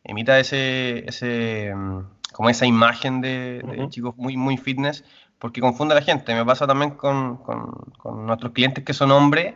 emita 0.03 0.39
ese, 0.39 1.05
ese, 1.07 1.73
mm, 1.75 2.01
como 2.33 2.49
esa 2.49 2.65
imagen 2.65 3.21
de, 3.21 3.87
chicos 3.89 4.15
muy, 4.17 4.37
muy 4.37 4.57
fitness, 4.57 5.03
porque 5.39 5.61
confunde 5.61 5.93
a 5.93 5.99
la 5.99 6.03
gente. 6.03 6.35
Me 6.35 6.45
pasa 6.45 6.67
también 6.67 6.91
con, 6.91 7.37
con, 7.37 7.71
con 7.97 8.25
nuestros 8.25 8.51
clientes 8.53 8.83
que 8.83 8.93
son 8.93 9.11
hombres 9.11 9.55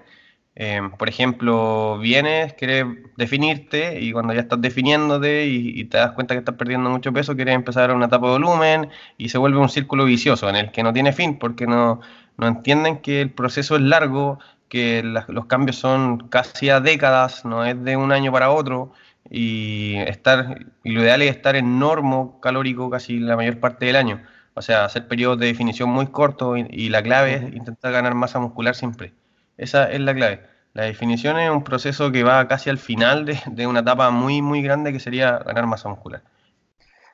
Em, 0.55 0.91
por 0.91 1.09
ejemplo, 1.09 1.97
vienes, 1.97 2.53
quieres 2.53 2.85
definirte 3.17 3.99
y 4.01 4.11
cuando 4.11 4.33
ya 4.33 4.41
estás 4.41 4.61
definiéndote 4.61 5.47
y, 5.47 5.83
te 5.85 5.97
das 5.97 6.11
cuenta 6.11 6.35
que 6.35 6.39
estás 6.39 6.55
perdiendo 6.55 6.91
mucho 6.91 7.11
peso, 7.11 7.35
quieres 7.35 7.55
empezar 7.55 7.91
una 7.91 8.05
etapa 8.05 8.27
de 8.27 8.33
volumen 8.33 8.89
y 9.17 9.29
se 9.29 9.39
vuelve 9.39 9.57
un 9.57 9.69
círculo 9.69 10.05
vicioso 10.05 10.47
en 10.49 10.55
el 10.55 10.71
que 10.71 10.83
no 10.83 10.93
tiene 10.93 11.11
fin 11.11 11.39
porque 11.39 11.65
no, 11.65 12.01
no 12.37 12.47
entienden 12.47 12.99
que 12.99 13.21
el 13.21 13.31
proceso 13.31 13.75
es 13.75 13.81
largo, 13.81 14.37
que 14.73 15.03
los 15.03 15.45
cambios 15.45 15.75
son 15.77 16.29
casi 16.29 16.71
a 16.71 16.79
décadas, 16.79 17.45
no 17.45 17.63
es 17.63 17.81
de 17.83 17.95
un 17.95 18.11
año 18.11 18.31
para 18.31 18.49
otro 18.49 18.91
y, 19.29 19.97
estar, 19.97 20.65
y 20.83 20.93
lo 20.93 21.03
ideal 21.03 21.21
es 21.21 21.29
estar 21.29 21.55
en 21.55 21.77
normo 21.77 22.41
calórico 22.41 22.89
casi 22.89 23.19
la 23.19 23.35
mayor 23.35 23.59
parte 23.59 23.85
del 23.85 23.95
año. 23.95 24.23
O 24.55 24.63
sea, 24.63 24.85
hacer 24.85 25.07
periodos 25.07 25.37
de 25.37 25.45
definición 25.45 25.89
muy 25.89 26.07
cortos 26.07 26.57
y 26.71 26.89
la 26.89 27.03
clave 27.03 27.35
es 27.35 27.53
intentar 27.53 27.91
ganar 27.91 28.15
masa 28.15 28.39
muscular 28.39 28.73
siempre. 28.73 29.13
Esa 29.57 29.91
es 29.91 29.99
la 29.99 30.15
clave. 30.15 30.41
La 30.73 30.85
definición 30.85 31.37
es 31.37 31.51
un 31.51 31.63
proceso 31.63 32.11
que 32.11 32.23
va 32.23 32.47
casi 32.47 32.71
al 32.71 32.79
final 32.79 33.25
de, 33.45 33.67
una 33.67 33.81
etapa 33.81 34.09
muy, 34.09 34.41
muy 34.41 34.63
grande 34.63 34.91
que 34.91 34.99
sería 34.99 35.37
ganar 35.37 35.67
masa 35.67 35.87
muscular. 35.87 36.23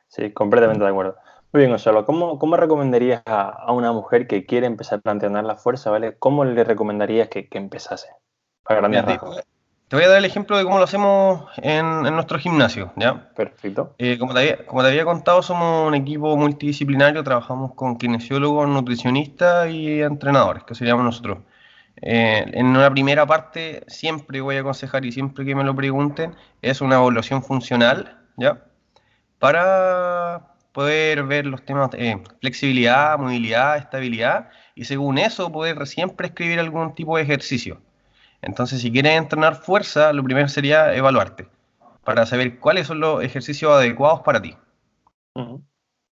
Sí, 0.07 0.31
completamente 0.31 0.85
de 0.85 0.89
acuerdo. 0.91 1.17
Muy 1.51 1.61
bien, 1.61 1.71
Gonzalo, 1.71 2.05
¿cómo, 2.05 2.37
cómo 2.37 2.57
recomendarías 2.57 3.23
a, 3.25 3.71
una 3.71 3.91
mujer 3.91 4.27
que 4.27 4.45
quiere 4.45 4.67
empezar 4.67 5.01
a 5.03 5.11
entrenar 5.11 5.43
la 5.43 5.55
fuerza, 5.55 5.89
¿vale? 5.89 6.15
¿Cómo 6.19 6.45
le 6.45 6.63
recomendarías 6.63 7.27
que, 7.27 7.47
empezase? 7.51 8.09
A 8.65 8.75
grandes 8.75 9.03
te, 9.87 9.95
voy 9.95 10.05
a 10.05 10.09
dar 10.09 10.19
el 10.19 10.25
ejemplo 10.25 10.55
de 10.55 10.63
cómo 10.63 10.77
lo 10.77 10.83
hacemos 10.83 11.49
en, 11.57 12.03
nuestro 12.03 12.37
gimnasio, 12.37 12.93
¿ya? 12.95 13.33
Perfecto. 13.33 13.95
Eh, 13.97 14.19
como, 14.19 14.35
te 14.35 14.41
había, 14.41 14.65
como 14.67 14.83
te 14.83 14.89
había 14.89 15.03
contado, 15.03 15.41
somos 15.41 15.87
un 15.87 15.95
equipo 15.95 16.37
multidisciplinario, 16.37 17.23
trabajamos 17.23 17.73
con 17.73 17.97
kinesiólogos, 17.97 18.69
nutricionistas 18.69 19.71
y 19.71 20.03
entrenadores, 20.03 20.63
que 20.65 20.75
seríamos 20.75 21.03
nosotros. 21.03 21.39
Eh, 22.03 22.45
en 22.53 22.67
una 22.67 22.91
primera 22.91 23.25
parte, 23.25 23.83
siempre 23.87 24.39
voy 24.41 24.57
a 24.57 24.59
aconsejar 24.59 25.03
y 25.03 25.11
siempre 25.11 25.43
que 25.43 25.55
me 25.55 25.63
lo 25.63 25.75
pregunten, 25.75 26.35
es 26.61 26.81
una 26.81 26.97
evaluación 26.97 27.41
funcional, 27.41 28.19
¿ya? 28.37 28.61
Para 29.39 30.48
poder 30.79 31.24
ver 31.25 31.45
los 31.45 31.65
temas 31.65 31.91
de 31.91 32.12
eh, 32.12 32.24
flexibilidad, 32.39 33.19
movilidad, 33.19 33.75
estabilidad 33.75 34.48
y 34.75 34.86
según 34.86 35.17
eso 35.17 35.51
poder 35.51 35.86
siempre 35.86 36.27
escribir 36.27 36.57
algún 36.57 36.95
tipo 36.95 37.17
de 37.17 37.24
ejercicio. 37.24 37.81
Entonces, 38.41 38.79
si 38.81 38.89
quieres 38.89 39.17
entrenar 39.17 39.57
fuerza, 39.57 40.13
lo 40.13 40.24
primero 40.24 40.48
sería 40.48 40.95
evaluarte 40.95 41.50
para 42.05 42.25
saber 42.25 42.59
cuáles 42.59 42.88
son 42.88 43.01
los 43.01 43.21
ejercicios 43.21 43.74
adecuados 43.74 44.21
para 44.21 44.41
ti. 44.41 44.55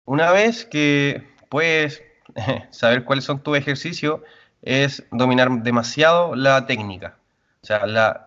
Una 0.06 0.32
vez 0.32 0.66
que 0.66 1.28
puedes 1.50 2.02
saber 2.72 3.04
cuáles 3.04 3.24
son 3.24 3.44
tus 3.44 3.56
ejercicios, 3.56 4.22
es 4.64 5.06
dominar 5.12 5.62
demasiado 5.62 6.36
la 6.36 6.66
técnica. 6.66 7.20
O 7.62 7.68
sea, 7.68 7.86
la, 7.86 8.25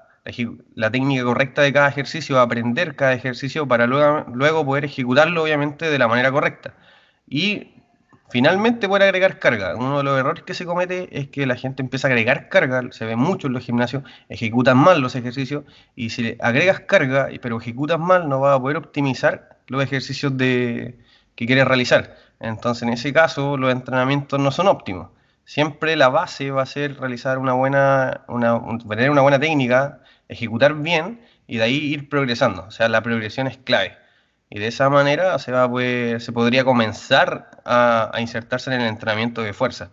la, 0.75 0.91
técnica 0.91 1.25
correcta 1.25 1.63
de 1.63 1.73
cada 1.73 1.89
ejercicio, 1.89 2.41
aprender 2.41 2.97
cada 2.97 3.15
ejercicio 3.15 3.67
para 3.67 3.87
luego, 3.87 4.27
luego 4.35 4.65
poder 4.65 4.85
ejecutarlo 4.85 5.43
obviamente 5.43 5.91
de 5.91 5.99
la 5.99 6.09
manera 6.09 6.31
correcta. 6.31 6.75
Y 7.29 7.75
finalmente 8.31 8.89
poder 8.89 9.05
agregar 9.05 9.39
carga. 9.39 9.75
Uno 9.77 9.99
de 9.99 10.05
los 10.05 10.19
errores 10.19 10.43
que 10.45 10.55
se 10.55 10.67
comete 10.67 11.09
es 11.19 11.29
que 11.29 11.47
la 11.47 11.57
gente 11.57 11.83
empieza 11.83 12.09
a 12.09 12.11
agregar 12.11 12.49
carga, 12.49 12.83
se 12.91 13.05
ve 13.07 13.17
mucho 13.17 13.47
en 13.47 13.55
los 13.55 13.65
gimnasios, 13.65 14.03
ejecutan 14.29 14.77
mal 14.77 15.01
los 15.01 15.15
ejercicios 15.17 15.65
y 15.97 16.11
si 16.11 16.23
le 16.23 16.37
agregas 16.41 16.81
carga 16.81 17.29
pero 17.41 17.59
ejecutas 17.59 17.99
mal 17.99 18.29
no 18.29 18.41
vas 18.41 18.57
a 18.57 18.61
poder 18.61 18.77
optimizar 18.77 19.59
los 19.69 19.83
ejercicios 19.83 20.37
de, 20.37 20.99
que 21.37 21.47
quieres 21.47 21.67
realizar. 21.67 22.17
Entonces 22.41 22.83
en 22.83 22.91
ese 22.91 23.13
caso 23.13 23.57
los 23.57 23.73
entrenamientos 23.73 24.39
no 24.41 24.51
son 24.51 24.69
óptimos 24.69 25.09
siempre 25.49 25.97
la 25.97 26.11
base 26.11 26.51
va 26.51 26.63
a 26.63 26.67
ser 26.67 27.01
realizar 27.01 27.39
una 27.39 27.55
buena, 27.55 28.25
una, 28.29 28.57
una 28.57 29.23
buena 29.23 29.41
técnica, 29.41 30.03
ejecutar 30.29 30.75
bien 30.75 31.21
y 31.47 31.59
de 31.59 31.65
ahí 31.65 31.77
ir 31.77 32.09
progresando. 32.09 32.65
O 32.65 32.71
sea, 32.71 32.89
la 32.89 33.03
progresión 33.03 33.47
es 33.47 33.59
clave. 33.59 33.97
Y 34.51 34.59
de 34.59 34.69
esa 34.69 34.89
manera 34.89 35.39
se, 35.39 35.53
va 35.53 35.69
se 36.21 36.33
podría 36.33 36.65
comenzar 36.65 37.51
a, 37.65 38.13
insertarse 38.19 38.73
en 38.73 38.81
el 38.81 38.89
entrenamiento 38.89 39.43
de 39.43 39.53
fuerza. 39.53 39.91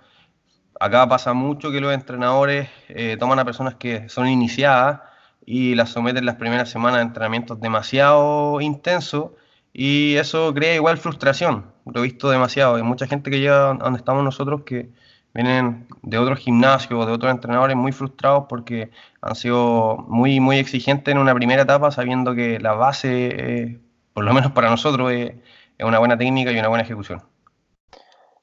Acá 0.80 1.08
pasa 1.08 1.34
mucho 1.34 1.72
que 1.72 1.82
los 1.82 1.94
entrenadores 1.94 2.70
eh, 2.90 3.18
toman 3.18 3.40
a 3.40 3.46
personas 3.46 3.76
que 3.76 4.10
son 4.10 4.28
iniciadas 4.28 5.02
y 5.46 5.76
las 5.76 5.90
someten 5.90 6.26
las 6.26 6.36
primeras 6.36 6.70
semanas 6.70 7.00
a 7.00 7.02
entrenamientos 7.04 7.60
demasiado 7.62 8.60
intensos 8.62 9.32
y 9.74 10.16
eso 10.16 10.54
crea 10.54 10.76
igual 10.76 10.98
frustración. 10.98 11.72
Lo 11.86 12.00
he 12.00 12.04
visto 12.04 12.30
demasiado. 12.30 12.76
Hay 12.76 12.84
mucha 12.84 13.08
gente 13.08 13.30
que 13.30 13.40
llega 13.40 13.74
donde 13.74 13.98
estamos 14.00 14.24
nosotros 14.24 14.64
que, 14.66 14.90
vienen 15.36 15.86
de 16.02 16.18
otros 16.18 16.40
gimnasios, 16.40 17.06
de 17.06 17.12
otros 17.12 17.30
entrenadores 17.30 17.76
muy 17.76 17.92
frustrados 17.92 18.46
porque 18.48 18.90
han 19.22 19.36
sido 19.36 19.98
muy, 20.08 20.40
muy 20.40 20.58
exigentes 20.58 21.12
en 21.12 21.20
una 21.20 21.36
primera 21.36 21.64
etapa, 21.64 21.92
sabiendo 21.92 22.34
que 22.34 22.58
la 22.60 22.74
base, 22.74 23.28
eh, 23.34 23.80
por 24.14 24.24
lo 24.24 24.34
menos 24.34 24.54
para 24.54 24.70
nosotros, 24.70 25.12
es, 25.12 25.34
una 25.84 26.00
buena 26.00 26.18
técnica 26.18 26.54
y 26.54 26.58
una 26.58 26.70
buena 26.70 26.86
ejecución. 26.86 27.22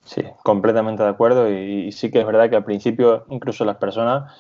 Sí, 0.05 0.23
completamente 0.45 1.03
de 1.03 1.09
acuerdo. 1.09 1.51
Y, 1.51 1.91
sí 1.93 2.11
que 2.11 2.21
es 2.21 2.27
verdad 2.27 2.51
que 2.51 2.57
al 2.57 2.65
principio, 2.65 3.25
incluso 3.31 3.65
las 3.65 3.77
personas, 3.77 4.31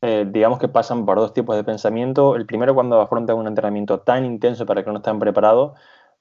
eh, 0.00 0.24
digamos 0.30 0.60
que 0.60 0.68
pasan 0.68 1.04
por 1.04 1.18
dos 1.18 1.34
tipos 1.34 1.56
de 1.56 1.64
pensamiento. 1.64 2.36
El 2.36 2.46
primero, 2.46 2.76
cuando 2.76 3.00
afrontan 3.00 3.36
un 3.36 3.48
entrenamiento 3.48 3.98
tan 4.00 4.24
intenso 4.24 4.66
para 4.66 4.84
que 4.84 4.90
no 4.90 4.98
están 4.98 5.18
preparados, 5.18 5.76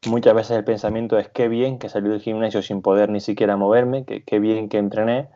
muchas 0.07 0.33
veces 0.33 0.57
el 0.57 0.63
pensamiento 0.63 1.19
es 1.19 1.29
qué 1.29 1.47
bien 1.47 1.77
que 1.77 1.87
salí 1.87 2.09
del 2.09 2.21
gimnasio 2.21 2.63
sin 2.63 2.81
poder 2.81 3.09
ni 3.09 3.19
siquiera 3.19 3.57
moverme, 3.57 4.05
que 4.05 4.23
qué 4.23 4.39
bien 4.39 4.69
que 4.69 4.79
entrené 4.79 5.29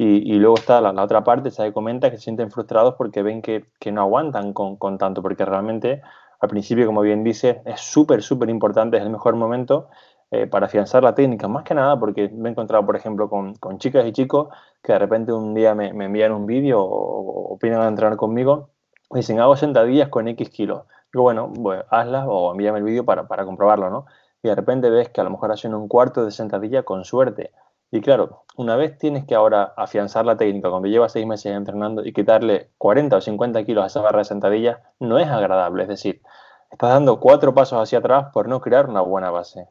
y, 0.00 0.34
luego 0.34 0.54
está 0.54 0.80
la, 0.80 1.02
otra 1.02 1.24
parte, 1.24 1.50
se 1.50 1.72
comenta 1.72 2.08
que 2.08 2.18
se 2.18 2.22
sienten 2.24 2.52
frustrados 2.52 2.94
porque 2.94 3.22
ven 3.24 3.42
que, 3.42 3.64
no 3.90 4.00
aguantan 4.02 4.52
con, 4.52 4.96
tanto, 4.96 5.22
porque 5.22 5.44
realmente 5.44 6.02
al 6.40 6.48
principio, 6.48 6.86
como 6.86 7.00
bien 7.00 7.24
dice, 7.24 7.62
es 7.64 7.80
súper, 7.80 8.22
súper 8.22 8.48
importante, 8.48 8.96
es 8.96 9.02
el 9.02 9.10
mejor 9.10 9.34
momento 9.34 9.88
eh, 10.30 10.46
para 10.46 10.66
afianzar 10.66 11.02
la 11.02 11.16
técnica, 11.16 11.48
más 11.48 11.64
que 11.64 11.74
nada 11.74 11.98
porque 11.98 12.28
me 12.28 12.48
he 12.48 12.52
encontrado, 12.52 12.86
por 12.86 12.94
ejemplo, 12.94 13.28
con, 13.28 13.54
chicas 13.78 14.06
y 14.06 14.12
chicos 14.12 14.48
que 14.84 14.92
de 14.92 15.00
repente 15.00 15.32
un 15.32 15.52
día 15.52 15.74
me, 15.74 15.88
envían 15.88 16.30
un 16.30 16.46
vídeo 16.46 16.80
o, 16.80 17.54
opinan 17.54 17.82
a 17.82 17.88
entrenar 17.88 18.16
conmigo 18.16 18.70
y 19.10 19.16
dicen, 19.16 19.40
hago 19.40 19.56
sentadillas 19.56 20.10
con 20.10 20.28
X 20.28 20.48
kilos. 20.50 20.84
Digo, 21.12 21.24
bueno, 21.24 21.52
pues 21.52 21.82
hazlas 21.90 22.26
o 22.28 22.52
envíame 22.52 22.78
el 22.78 22.84
vídeo 22.84 23.04
para, 23.04 23.26
para 23.26 23.44
comprobarlo, 23.44 23.90
¿no? 23.90 24.06
Y 24.44 24.48
de 24.48 24.54
repente 24.54 24.90
ves 24.90 25.08
que 25.08 25.20
a 25.20 25.24
lo 25.24 25.30
mejor 25.30 25.50
hacen 25.50 25.74
un 25.74 25.88
cuarto 25.88 26.24
de 26.24 26.30
sentadilla 26.30 26.84
con 26.84 27.04
suerte 27.04 27.50
y 27.90 28.00
claro, 28.00 28.44
una 28.56 28.76
vez 28.76 28.98
tienes 28.98 29.24
que 29.24 29.34
ahora 29.34 29.72
afianzar 29.76 30.26
la 30.26 30.36
técnica, 30.36 30.68
cuando 30.68 30.88
llevas 30.88 31.12
seis 31.12 31.26
meses 31.26 31.54
entrenando 31.54 32.04
y 32.04 32.12
quitarle 32.12 32.70
40 32.76 33.16
o 33.16 33.20
50 33.20 33.64
kilos 33.64 33.84
a 33.84 33.86
esa 33.86 34.02
barra 34.02 34.18
de 34.18 34.24
sentadilla, 34.24 34.82
no 35.00 35.18
es 35.18 35.28
agradable. 35.28 35.84
Es 35.84 35.88
decir, 35.88 36.20
estás 36.70 36.90
dando 36.90 37.20
cuatro 37.20 37.54
pasos 37.54 37.80
hacia 37.80 38.00
atrás 38.00 38.26
por 38.32 38.48
no 38.48 38.60
crear 38.60 38.88
una 38.88 39.00
buena 39.00 39.30
base. 39.30 39.68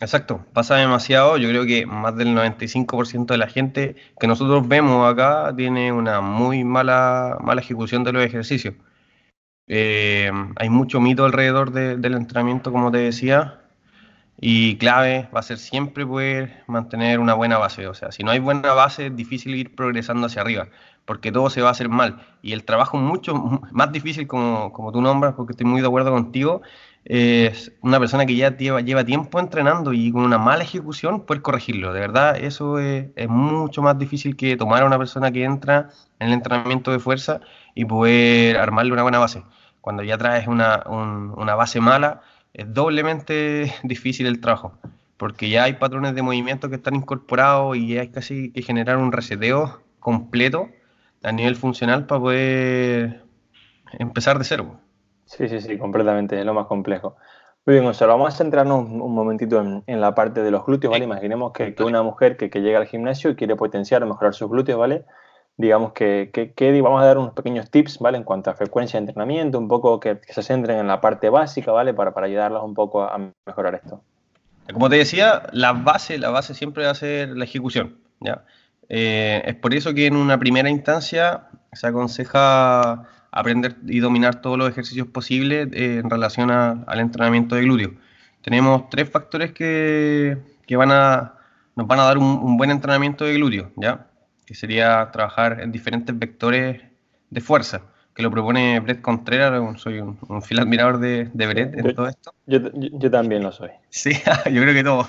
Exacto, 0.00 0.44
pasa 0.52 0.76
demasiado. 0.76 1.36
Yo 1.36 1.48
creo 1.48 1.66
que 1.66 1.84
más 1.84 2.16
del 2.16 2.28
95% 2.28 3.26
de 3.26 3.38
la 3.38 3.48
gente 3.48 3.96
que 4.18 4.26
nosotros 4.26 4.66
vemos 4.68 5.10
acá 5.10 5.52
tiene 5.56 5.92
una 5.92 6.20
muy 6.20 6.64
mala, 6.64 7.38
mala 7.40 7.60
ejecución 7.60 8.04
de 8.04 8.12
los 8.12 8.24
ejercicios. 8.24 8.74
Eh, 9.66 10.30
hay 10.56 10.68
mucho 10.68 11.00
mito 11.00 11.24
alrededor 11.24 11.72
del 11.72 12.14
entrenamiento, 12.14 12.72
como 12.72 12.90
te 12.90 12.98
decía, 12.98 13.59
y 14.42 14.76
clave 14.78 15.28
va 15.34 15.40
a 15.40 15.42
ser 15.42 15.58
siempre 15.58 16.06
poder 16.06 16.64
mantener 16.66 17.20
una 17.20 17.34
buena 17.34 17.58
base. 17.58 17.86
O 17.86 17.94
sea, 17.94 18.10
si 18.10 18.24
no 18.24 18.30
hay 18.30 18.38
buena 18.38 18.72
base 18.72 19.06
es 19.06 19.16
difícil 19.16 19.54
ir 19.54 19.74
progresando 19.74 20.26
hacia 20.26 20.40
arriba, 20.40 20.68
porque 21.04 21.30
todo 21.30 21.50
se 21.50 21.60
va 21.60 21.68
a 21.68 21.72
hacer 21.72 21.90
mal. 21.90 22.22
Y 22.40 22.52
el 22.52 22.64
trabajo 22.64 22.96
mucho 22.96 23.34
más 23.70 23.92
difícil, 23.92 24.26
como, 24.26 24.72
como 24.72 24.92
tú 24.92 25.02
nombras, 25.02 25.34
porque 25.34 25.52
estoy 25.52 25.66
muy 25.66 25.82
de 25.82 25.88
acuerdo 25.88 26.10
contigo, 26.10 26.62
es 27.04 27.72
una 27.82 27.98
persona 27.98 28.24
que 28.26 28.36
ya 28.36 28.56
lleva, 28.56 28.80
lleva 28.80 29.04
tiempo 29.04 29.40
entrenando 29.40 29.92
y 29.92 30.10
con 30.12 30.22
una 30.22 30.38
mala 30.38 30.64
ejecución 30.64 31.26
poder 31.26 31.42
corregirlo. 31.42 31.92
De 31.92 32.00
verdad, 32.00 32.36
eso 32.38 32.78
es, 32.78 33.08
es 33.16 33.28
mucho 33.28 33.82
más 33.82 33.98
difícil 33.98 34.36
que 34.36 34.56
tomar 34.56 34.82
a 34.82 34.86
una 34.86 34.98
persona 34.98 35.30
que 35.32 35.44
entra 35.44 35.90
en 36.18 36.28
el 36.28 36.34
entrenamiento 36.34 36.92
de 36.92 36.98
fuerza 36.98 37.40
y 37.74 37.84
poder 37.84 38.56
armarle 38.58 38.92
una 38.92 39.02
buena 39.02 39.18
base. 39.18 39.42
cuando 39.80 40.02
ya 40.02 40.18
traes 40.18 40.46
una, 40.46 40.82
una 40.86 41.54
base 41.54 41.80
mala, 41.80 42.22
es 42.54 42.72
doblemente 42.72 43.72
difícil 43.82 44.26
el 44.26 44.40
trabajo, 44.40 44.72
porque 45.16 45.48
ya 45.48 45.64
hay 45.64 45.74
patrones 45.74 46.14
de 46.14 46.22
movimiento 46.22 46.68
que 46.68 46.76
están 46.76 46.94
incorporados 46.94 47.76
y 47.76 47.98
hay 47.98 48.08
casi 48.08 48.52
que 48.52 48.62
generar 48.62 48.96
un 48.96 49.12
reseteo 49.12 49.82
completo 49.98 50.68
a 51.22 51.32
nivel 51.32 51.56
funcional 51.56 52.06
para 52.06 52.20
poder 52.20 53.22
empezar 53.98 54.38
de 54.38 54.44
cero. 54.44 54.80
Sí, 55.26 55.48
sí, 55.48 55.60
sí, 55.60 55.78
completamente, 55.78 56.38
es 56.38 56.44
lo 56.44 56.54
más 56.54 56.66
complejo. 56.66 57.16
Muy 57.66 57.74
bien, 57.74 57.84
Gonzalo, 57.84 58.12
vamos 58.12 58.34
a 58.34 58.36
centrarnos 58.36 58.80
un 58.80 59.14
momentito 59.14 59.60
en, 59.86 60.00
la 60.00 60.14
parte 60.14 60.42
de 60.42 60.50
los 60.50 60.64
glúteos, 60.64 60.90
¿vale? 60.90 61.04
Imaginemos 61.04 61.52
que, 61.52 61.74
una 61.84 62.02
mujer 62.02 62.36
que, 62.36 62.48
llega 62.48 62.78
al 62.78 62.86
gimnasio 62.86 63.30
y 63.30 63.36
quiere 63.36 63.54
potenciar 63.54 64.02
o 64.02 64.06
mejorar 64.06 64.34
sus 64.34 64.50
glúteos, 64.50 64.78
¿vale? 64.78 65.04
Digamos 65.60 65.92
que, 65.92 66.30
que, 66.32 66.80
vamos 66.80 67.02
a 67.02 67.04
dar 67.04 67.18
unos 67.18 67.34
pequeños 67.34 67.70
tips, 67.70 67.98
¿vale? 67.98 68.16
En 68.16 68.24
cuanto 68.24 68.48
a 68.48 68.54
frecuencia 68.54 68.98
de 68.98 69.06
entrenamiento, 69.06 69.58
un 69.58 69.68
poco 69.68 70.00
que, 70.00 70.18
se 70.26 70.42
centren 70.42 70.78
en 70.78 70.86
la 70.86 71.02
parte 71.02 71.28
básica, 71.28 71.70
¿vale? 71.70 71.92
Para, 71.92 72.14
para 72.14 72.26
ayudarlas 72.26 72.62
un 72.62 72.72
poco 72.72 73.02
a 73.02 73.18
mejorar 73.46 73.74
esto. 73.74 74.02
Como 74.72 74.88
te 74.88 74.96
decía, 74.96 75.42
la 75.52 75.72
base, 75.72 76.16
la 76.16 76.30
base 76.30 76.54
siempre 76.54 76.86
va 76.86 76.92
a 76.92 76.94
ser 76.94 77.36
la 77.36 77.44
ejecución, 77.44 77.98
¿ya? 78.20 78.42
Eh, 78.88 79.42
es 79.44 79.54
por 79.56 79.74
eso 79.74 79.92
que 79.92 80.06
en 80.06 80.16
una 80.16 80.38
primera 80.38 80.70
instancia 80.70 81.48
se 81.72 81.86
aconseja 81.86 83.06
aprender 83.30 83.76
y 83.86 84.00
dominar 84.00 84.40
todos 84.40 84.56
los 84.56 84.70
ejercicios 84.70 85.08
posibles 85.08 85.68
eh, 85.72 86.00
en 86.02 86.08
relación 86.08 86.50
al 86.50 87.00
entrenamiento 87.00 87.54
de 87.54 87.62
glúteo. 87.62 87.90
Tenemos 88.40 88.88
tres 88.88 89.10
factores 89.10 89.52
que, 89.52 90.38
que 90.66 90.76
van 90.76 90.90
a, 90.90 91.34
nos 91.76 91.86
van 91.86 92.00
a 92.00 92.04
dar 92.04 92.16
un, 92.18 92.56
buen 92.56 92.70
entrenamiento 92.70 93.24
de 93.24 93.34
glúteo, 93.34 93.70
¿ya? 93.76 94.06
Que 94.50 94.56
sería 94.56 95.08
trabajar 95.12 95.60
en 95.60 95.70
diferentes 95.70 96.18
vectores 96.18 96.82
de 97.30 97.40
fuerza, 97.40 97.82
que 98.12 98.20
lo 98.20 98.32
propone 98.32 98.80
Brett 98.80 99.00
Contreras, 99.00 99.80
soy 99.80 100.00
un, 100.00 100.42
fiel 100.42 100.58
admirador 100.58 100.98
de, 100.98 101.30
de 101.32 101.46
Brett 101.46 101.78
en 101.78 101.94
todo 101.94 102.08
esto. 102.08 102.34
Yo, 102.46 102.58
yo, 102.74 103.10
también 103.12 103.44
lo 103.44 103.52
soy. 103.52 103.70
Sí, 103.90 104.10
yo 104.50 104.60
creo 104.60 104.74
que 104.74 104.82
todo. 104.82 105.06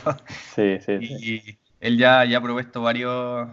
Sí, 0.53 0.77
sí. 0.85 0.91
Y, 1.01 1.57
él 1.79 1.97
ya, 1.97 2.23
ya 2.23 2.37
ha 2.37 2.41
propuesto 2.43 2.83
varios, 2.83 3.47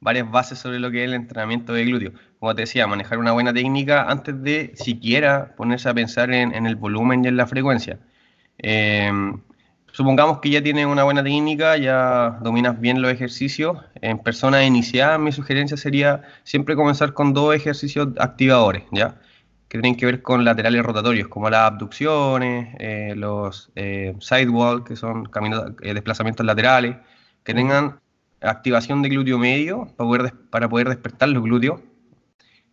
varias 0.00 0.30
bases 0.30 0.58
sobre 0.58 0.80
lo 0.80 0.90
que 0.90 1.02
es 1.02 1.08
el 1.08 1.12
entrenamiento 1.12 1.74
de 1.74 1.84
glúteo. 1.84 2.12
Como 2.38 2.54
te 2.54 2.62
decía, 2.62 2.86
manejar 2.86 3.18
una 3.18 3.32
buena 3.32 3.52
técnica 3.52 4.04
antes 4.04 4.42
de 4.42 4.72
siquiera 4.76 5.54
ponerse 5.56 5.90
a 5.90 5.94
pensar 5.94 6.32
en, 6.32 6.64
el 6.64 6.76
volumen 6.76 7.22
y 7.22 7.28
en 7.28 7.36
la 7.36 7.46
frecuencia. 7.46 7.98
Em, 8.56 9.42
supongamos 9.92 10.40
que 10.40 10.50
ya 10.50 10.62
tienes 10.62 10.86
una 10.86 11.04
buena 11.04 11.22
técnica, 11.22 11.76
ya 11.76 12.38
dominas 12.42 12.80
bien 12.80 13.00
los 13.00 13.12
ejercicios. 13.12 13.78
En 14.00 14.18
personas 14.18 14.64
iniciadas, 14.66 15.20
mi 15.20 15.32
sugerencia 15.32 15.76
sería 15.76 16.22
siempre 16.44 16.74
comenzar 16.74 17.14
con 17.14 17.32
dos 17.32 17.54
ejercicios 17.54 18.08
activadores, 18.18 18.82
¿ya? 18.90 19.16
que 19.72 19.78
tienen 19.78 19.96
que 19.96 20.04
ver 20.04 20.20
con 20.20 20.44
laterales 20.44 20.82
rotatorios, 20.82 21.28
como 21.28 21.48
las 21.48 21.62
abducciones, 21.62 22.76
eh, 22.78 23.14
los 23.16 23.72
eh, 23.74 24.14
sidewalk, 24.20 24.86
que 24.86 24.96
son 24.96 25.24
caminos, 25.24 25.72
eh, 25.80 25.94
desplazamientos 25.94 26.44
laterales, 26.44 26.96
que 27.42 27.54
tengan 27.54 27.98
activación 28.42 29.00
de 29.00 29.08
glúteo 29.08 29.38
medio 29.38 29.88
para 29.96 30.08
poder, 30.08 30.34
para 30.50 30.68
poder 30.68 30.88
despertar 30.90 31.30
los 31.30 31.42
glúteos 31.42 31.80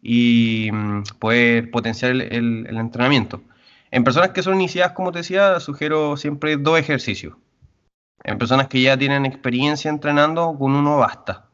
y 0.02 0.70
mm, 0.74 1.04
poder 1.20 1.72
potenciar 1.72 2.12
el, 2.12 2.68
entrenamiento. 2.68 3.42
En 3.92 4.04
personas 4.04 4.30
que 4.30 4.44
son 4.44 4.56
iniciadas, 4.56 4.94
como 4.94 5.12
te 5.12 5.20
decía, 5.20 5.60
sugiero 5.60 6.16
siempre 6.18 6.58
dos 6.58 6.80
ejercicios. 6.80 7.36
En 8.24 8.38
personas 8.38 8.68
que 8.68 8.82
ya 8.82 8.98
tienen 8.98 9.26
experiencia 9.26 9.90
entrenando, 9.90 10.56
con 10.58 10.76
uno 10.76 10.98
basta. 10.98 11.50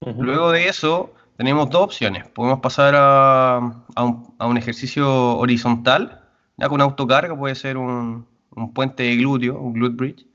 Luego 0.00 0.50
de 0.50 0.68
eso, 0.68 1.14
tenemos 1.36 1.70
dos 1.70 1.82
opciones. 1.82 2.28
Podemos 2.28 2.60
pasar 2.60 2.94
a, 2.96 3.56
a, 3.94 4.46
un, 4.46 4.56
ejercicio 4.56 5.36
horizontal, 5.38 6.22
ya 6.56 6.68
con 6.68 6.80
autocarga, 6.80 7.36
puede 7.36 7.54
ser 7.54 7.78
un, 7.78 8.26
un 8.50 8.74
puente 8.74 9.02
de 9.02 9.16
glúteo, 9.16 9.58
un 9.58 9.72
glute 9.72 9.96
bridge. 9.96 10.26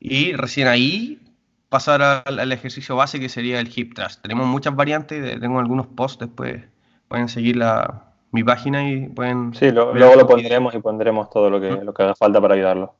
Y 0.00 0.32
recién 0.32 0.68
ahí 0.68 1.20
pasar 1.68 2.02
al, 2.02 2.52
ejercicio 2.52 2.96
base 2.96 3.20
que 3.20 3.28
sería 3.28 3.60
el 3.60 3.70
hip 3.74 3.94
thrust. 3.94 4.22
Tenemos 4.22 4.46
muchas 4.46 4.74
variantes, 4.74 5.38
tengo 5.40 5.58
algunos 5.58 5.86
posts 5.86 6.20
después, 6.20 6.64
pueden 7.08 7.28
seguir 7.28 7.56
la, 7.56 8.07
mi 8.30 8.44
página 8.44 8.88
y 8.90 9.08
pueden... 9.08 9.54
Sí, 9.54 9.70
luego 9.70 10.16
lo 10.16 10.26
pondremos 10.26 10.74
y 10.74 10.78
pondremos 10.78 11.30
todo 11.30 11.50
lo 11.50 11.60
que, 11.60 11.70
lo 11.70 11.94
que 11.94 12.02
haga 12.02 12.14
falta 12.14 12.40
para 12.40 12.54
ayudarlo. 12.54 12.94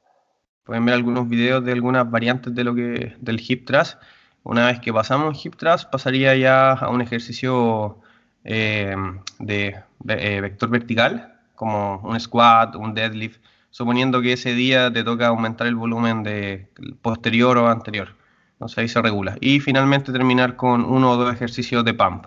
Pueden 0.65 0.85
ver 0.85 0.95
algunos 0.95 1.29
videos 1.29 1.65
de 1.65 1.73
algunas 1.73 2.11
variantes 2.11 2.55
de 2.55 2.65
lo 2.65 2.75
que 2.75 3.15
del 3.19 3.41
hip 3.47 3.67
thrust. 3.67 3.99
Una 4.43 4.67
vez 4.67 4.81
que 4.81 4.93
pasamos 4.93 5.45
hip 5.45 5.57
thrust, 5.57 5.91
pasaría 5.91 6.35
ya 6.37 6.73
a 6.73 6.89
un 6.91 7.01
ejercicio 7.01 7.99
eh, 8.45 8.95
de, 9.39 9.77
eh, 10.09 10.41
vector 10.41 10.71
vertical, 10.71 11.39
como 11.55 12.01
un 12.05 12.19
squat, 12.19 12.77
un 12.77 12.95
deadlift, 12.95 13.41
suponiendo 13.71 14.23
que 14.23 14.35
ese 14.35 14.55
día 14.55 14.93
te 14.93 15.05
toca 15.05 15.29
aumentar 15.29 15.67
el 15.67 15.75
volumen 15.75 16.23
de 16.23 16.71
posterior 17.03 17.59
o 17.59 17.69
anterior. 17.69 18.15
Entonces 18.53 18.79
ahí 18.79 18.89
se 18.89 19.03
regula. 19.03 19.37
Y 19.41 19.61
finalmente 19.61 20.13
terminar 20.13 20.57
con 20.57 20.85
uno 20.85 21.13
o 21.13 21.17
dos 21.17 21.33
ejercicios 21.33 21.85
de 21.85 21.95
pump, 21.95 22.27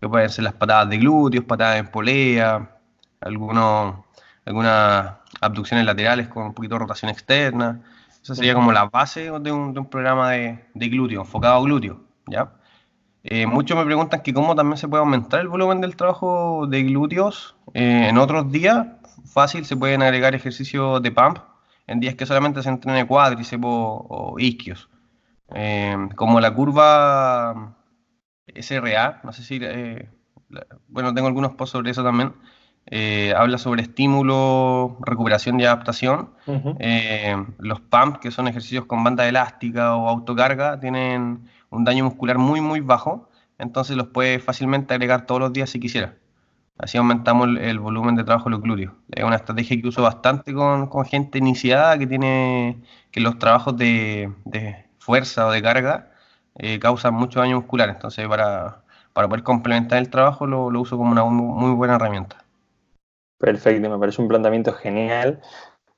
que 0.00 0.08
pueden 0.08 0.28
ser 0.30 0.44
las 0.44 0.54
patadas 0.54 0.88
de 0.88 0.98
glúteos, 0.98 1.44
patadas 1.44 1.78
en 1.78 1.88
polea, 1.88 2.70
algunos, 3.20 3.96
algunas 4.44 5.14
abducciones 5.40 5.84
laterales 5.84 6.28
con 6.28 6.44
un 6.44 6.54
poquito 6.54 6.76
de 6.76 6.80
rotación 6.80 7.10
externa. 7.10 7.80
Esa 8.22 8.34
sería 8.34 8.54
como 8.54 8.72
la 8.72 8.86
base 8.86 9.30
de 9.40 9.52
un, 9.52 9.86
programa 9.86 10.30
de, 10.30 10.60
glúteo, 10.74 11.22
enfocado 11.22 11.56
a 11.56 11.62
glúteo. 11.62 12.00
¿ya? 12.26 12.52
Eh, 13.24 13.46
muchos 13.46 13.76
me 13.76 13.84
preguntan 13.84 14.22
que 14.22 14.34
cómo 14.34 14.54
también 14.54 14.76
se 14.76 14.88
puede 14.88 15.00
aumentar 15.00 15.40
el 15.40 15.48
volumen 15.48 15.80
del 15.80 15.96
trabajo 15.96 16.66
de 16.68 16.82
glúteos. 16.82 17.56
Eh, 17.74 18.08
en 18.08 18.18
otros 18.18 18.50
días, 18.52 18.86
fácil, 19.24 19.64
se 19.64 19.76
pueden 19.76 20.02
agregar 20.02 20.34
ejercicios 20.34 21.02
de 21.02 21.10
pump 21.10 21.38
en 21.86 22.00
días 22.00 22.14
que 22.14 22.26
solamente 22.26 22.62
se 22.62 22.68
entrene 22.68 23.06
cuádriceps 23.06 23.64
o 23.64 24.36
isquios. 24.38 24.88
Eh, 25.54 25.96
como 26.14 26.40
la 26.40 26.52
curva 26.52 27.74
SRA, 28.54 29.20
no 29.24 29.32
sé 29.32 29.42
si, 29.42 29.58
eh, 29.62 30.08
bueno, 30.88 31.14
tengo 31.14 31.28
algunos 31.28 31.54
posts 31.54 31.72
sobre 31.72 31.90
eso 31.90 32.02
también, 32.02 32.34
eh, 32.86 33.34
habla 33.36 33.58
sobre 33.58 33.82
estímulo, 33.82 34.96
recuperación 35.00 35.60
y 35.60 35.64
adaptación. 35.64 36.30
los 37.58 37.80
PAMP, 37.80 38.18
que 38.18 38.30
son 38.30 38.48
ejercicios 38.48 38.86
con 38.86 39.04
banda 39.04 39.28
elástica 39.28 39.96
o 39.96 40.08
autocarga, 40.08 40.80
tienen 40.80 41.48
un 41.70 41.84
daño 41.84 42.04
muscular 42.04 42.38
muy, 42.38 42.60
muy 42.60 42.80
bajo, 42.80 43.28
entonces 43.58 43.96
los 43.96 44.08
puede 44.08 44.38
fácilmente 44.38 44.94
agregar 44.94 45.26
todos 45.26 45.40
los 45.40 45.52
días 45.52 45.70
si 45.70 45.80
quisiera. 45.80 46.14
Así 46.78 46.96
aumentamos 46.96 47.48
el, 47.60 47.78
volumen 47.80 48.14
de 48.14 48.24
trabajo 48.24 48.44
de 48.44 48.52
los 48.52 48.62
glúteos. 48.62 48.92
Es 49.10 49.24
una 49.24 49.36
estrategia 49.36 49.80
que 49.80 49.88
uso 49.88 50.02
bastante 50.02 50.54
con, 50.54 50.88
gente 51.06 51.38
iniciada 51.38 51.98
que 51.98 52.06
tiene 52.06 52.82
que 53.10 53.20
los 53.20 53.38
trabajos 53.38 53.76
de 53.76 54.32
fuerza 54.98 55.46
o 55.46 55.50
de 55.50 55.60
carga 55.60 56.12
eh, 56.58 56.78
causan 56.78 57.14
mucho 57.14 57.40
daño 57.40 57.56
muscular. 57.56 57.88
Entonces, 57.88 58.26
para, 58.28 58.82
para 59.12 59.28
poder 59.28 59.42
complementar 59.42 59.98
el 59.98 60.10
trabajo, 60.10 60.46
lo, 60.46 60.66
uso 60.66 60.96
como 60.96 61.12
una 61.12 61.24
muy 61.24 61.72
buena 61.72 61.96
herramienta. 61.96 62.44
Perfecto, 63.38 63.88
me 63.88 63.98
parece 63.98 64.20
un 64.20 64.28
planteamiento 64.28 64.72
genial. 64.72 65.40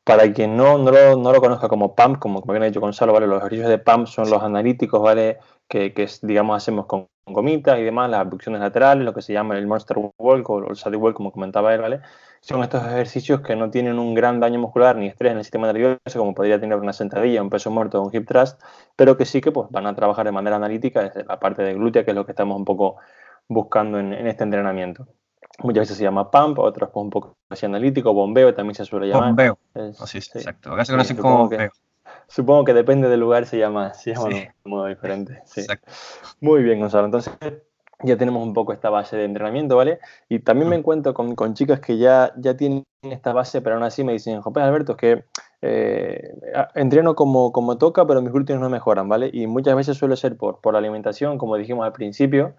Para 0.05 0.33
quien 0.33 0.57
no, 0.57 0.79
no, 0.79 0.90
lo, 0.90 1.16
no 1.16 1.33
lo 1.33 1.40
conozca 1.40 1.68
como 1.68 1.94
PAMP, 1.94 2.18
como, 2.18 2.40
como 2.40 2.53
bien 2.53 2.62
ha 2.62 2.66
dicho 2.66 2.81
Gonzalo, 2.81 3.12
¿vale? 3.12 3.27
los 3.27 3.38
ejercicios 3.38 3.68
de 3.68 3.79
PAMP 3.79 4.07
son 4.07 4.31
los 4.31 4.42
analíticos, 4.42 5.01
¿vale? 5.03 5.38
que, 5.68 5.94
que 5.94 6.09
digamos 6.23 6.57
hacemos 6.57 6.87
con 6.87 7.09
gomitas 7.26 7.78
y 7.78 7.83
demás, 7.83 8.11
las 8.11 8.20
abducciones 8.20 8.61
laterales, 8.61 9.04
lo 9.04 9.14
que 9.14 9.22
se 9.22 9.33
llama 9.33 9.56
el 9.56 9.66
monster 9.66 9.96
walk 10.18 10.50
o 10.50 10.70
el 10.70 10.76
saddle 10.76 10.96
walk, 10.98 11.14
como 11.14 11.33
comentaba 11.33 11.74
él, 11.74 11.80
¿vale? 11.80 12.00
Son 12.40 12.62
estos 12.62 12.83
ejercicios 12.87 13.42
que 13.42 13.54
no 13.54 13.70
tienen 13.70 13.98
un 13.98 14.14
gran 14.14 14.40
daño 14.40 14.59
muscular 14.59 14.96
ni 14.96 15.06
estrés 15.06 15.33
en 15.33 15.38
el 15.38 15.44
sistema 15.44 15.66
nervioso, 15.66 15.98
como 16.16 16.35
podría 16.35 16.59
tener 16.59 16.78
una 16.78 16.94
sentadilla, 16.94 17.42
un 17.42 17.50
peso 17.50 17.70
muerto 17.70 18.00
o 18.00 18.06
un 18.06 18.14
hip 18.14 18.26
thrust, 18.26 18.61
pero 18.96 19.16
que 19.16 19.26
sí 19.26 19.40
que 19.42 19.52
pues, 19.52 19.68
van 19.70 19.87
a 19.87 19.94
trabajar 19.94 20.24
de 20.24 20.33
manera 20.33 20.56
analítica 20.56 21.02
desde 21.02 21.24
la 21.24 21.38
parte 21.38 21.62
de 21.62 21.74
glútea, 21.74 22.04
que 22.04 22.12
es 22.12 22.14
lo 22.14 22.24
que 22.24 22.33
estamos 22.33 22.56
un 22.56 22.64
poco 22.64 22.96
buscando 23.46 23.98
en, 23.98 24.14
este 24.26 24.44
entrenamiento. 24.44 25.06
Muchas 25.59 25.83
veces 25.83 25.98
se 25.98 26.04
llama 26.04 26.30
pump, 26.30 26.59
otras 26.61 26.90
pues 26.90 27.04
un 27.04 27.11
poco 27.11 27.37
así 27.50 27.66
analítico, 27.66 28.14
bombeo 28.14 28.54
también 28.54 28.74
se 28.74 28.87
suele 28.87 29.09
llamar. 29.09 29.28
Bombeo. 29.28 29.59
así 30.00 30.18
es, 30.18 30.35
exacto. 30.35 30.72
Acá 30.72 30.87
se 30.87 30.92
conoce 30.92 31.16
como 31.16 31.38
bombeo. 31.38 31.70
Supongo 32.31 32.64
que 32.64 32.75
depende 32.75 33.09
del 33.09 33.19
lugar 33.19 33.45
se 33.45 33.59
llama, 33.59 33.93
se 33.93 34.14
llama 34.14 34.29
de 34.29 34.53
un 34.64 34.71
modo 34.71 34.87
diferente. 34.87 35.43
Muy 36.40 36.62
bien, 36.62 36.79
Gonzalo. 36.79 37.07
Entonces 37.07 37.35
ya 38.05 38.16
tenemos 38.16 38.40
un 38.47 38.55
poco 38.55 38.73
esta 38.73 38.88
base 38.88 39.16
de 39.16 39.25
entrenamiento, 39.25 39.77
¿vale? 39.77 39.99
Y 40.29 40.38
también 40.38 40.69
me 40.69 40.77
encuentro 40.77 41.12
con, 41.12 41.35
con, 41.35 41.55
chicas 41.55 41.81
que 41.81 41.99
ya, 41.99 42.33
ya 42.37 42.57
tienen 42.57 42.85
esta 43.03 43.33
base, 43.33 43.61
pero 43.61 43.75
aún 43.75 43.85
así 43.85 44.05
me 44.05 44.12
dicen, 44.12 44.40
Jope 44.43 44.61
Alberto, 44.61 44.93
es 44.93 44.99
que 44.99 45.25
eh, 45.61 46.33
entreno 46.77 47.16
como, 47.16 47.51
como 47.51 47.79
toca, 47.79 48.07
pero 48.07 48.23
mis 48.23 48.33
glúteos 48.33 48.61
no 48.61 48.71
mejoran, 48.71 49.09
¿vale? 49.09 49.29
Y 49.33 49.49
muchas 49.49 49.75
veces 49.75 49.97
suele 49.99 50.16
ser 50.16 50.37
por, 50.37 50.61
por 50.61 50.75
la 50.75 50.79
alimentación, 50.79 51.37
como 51.37 51.57
dijimos 51.57 51.85
al 51.85 51.93
principio, 51.93 52.55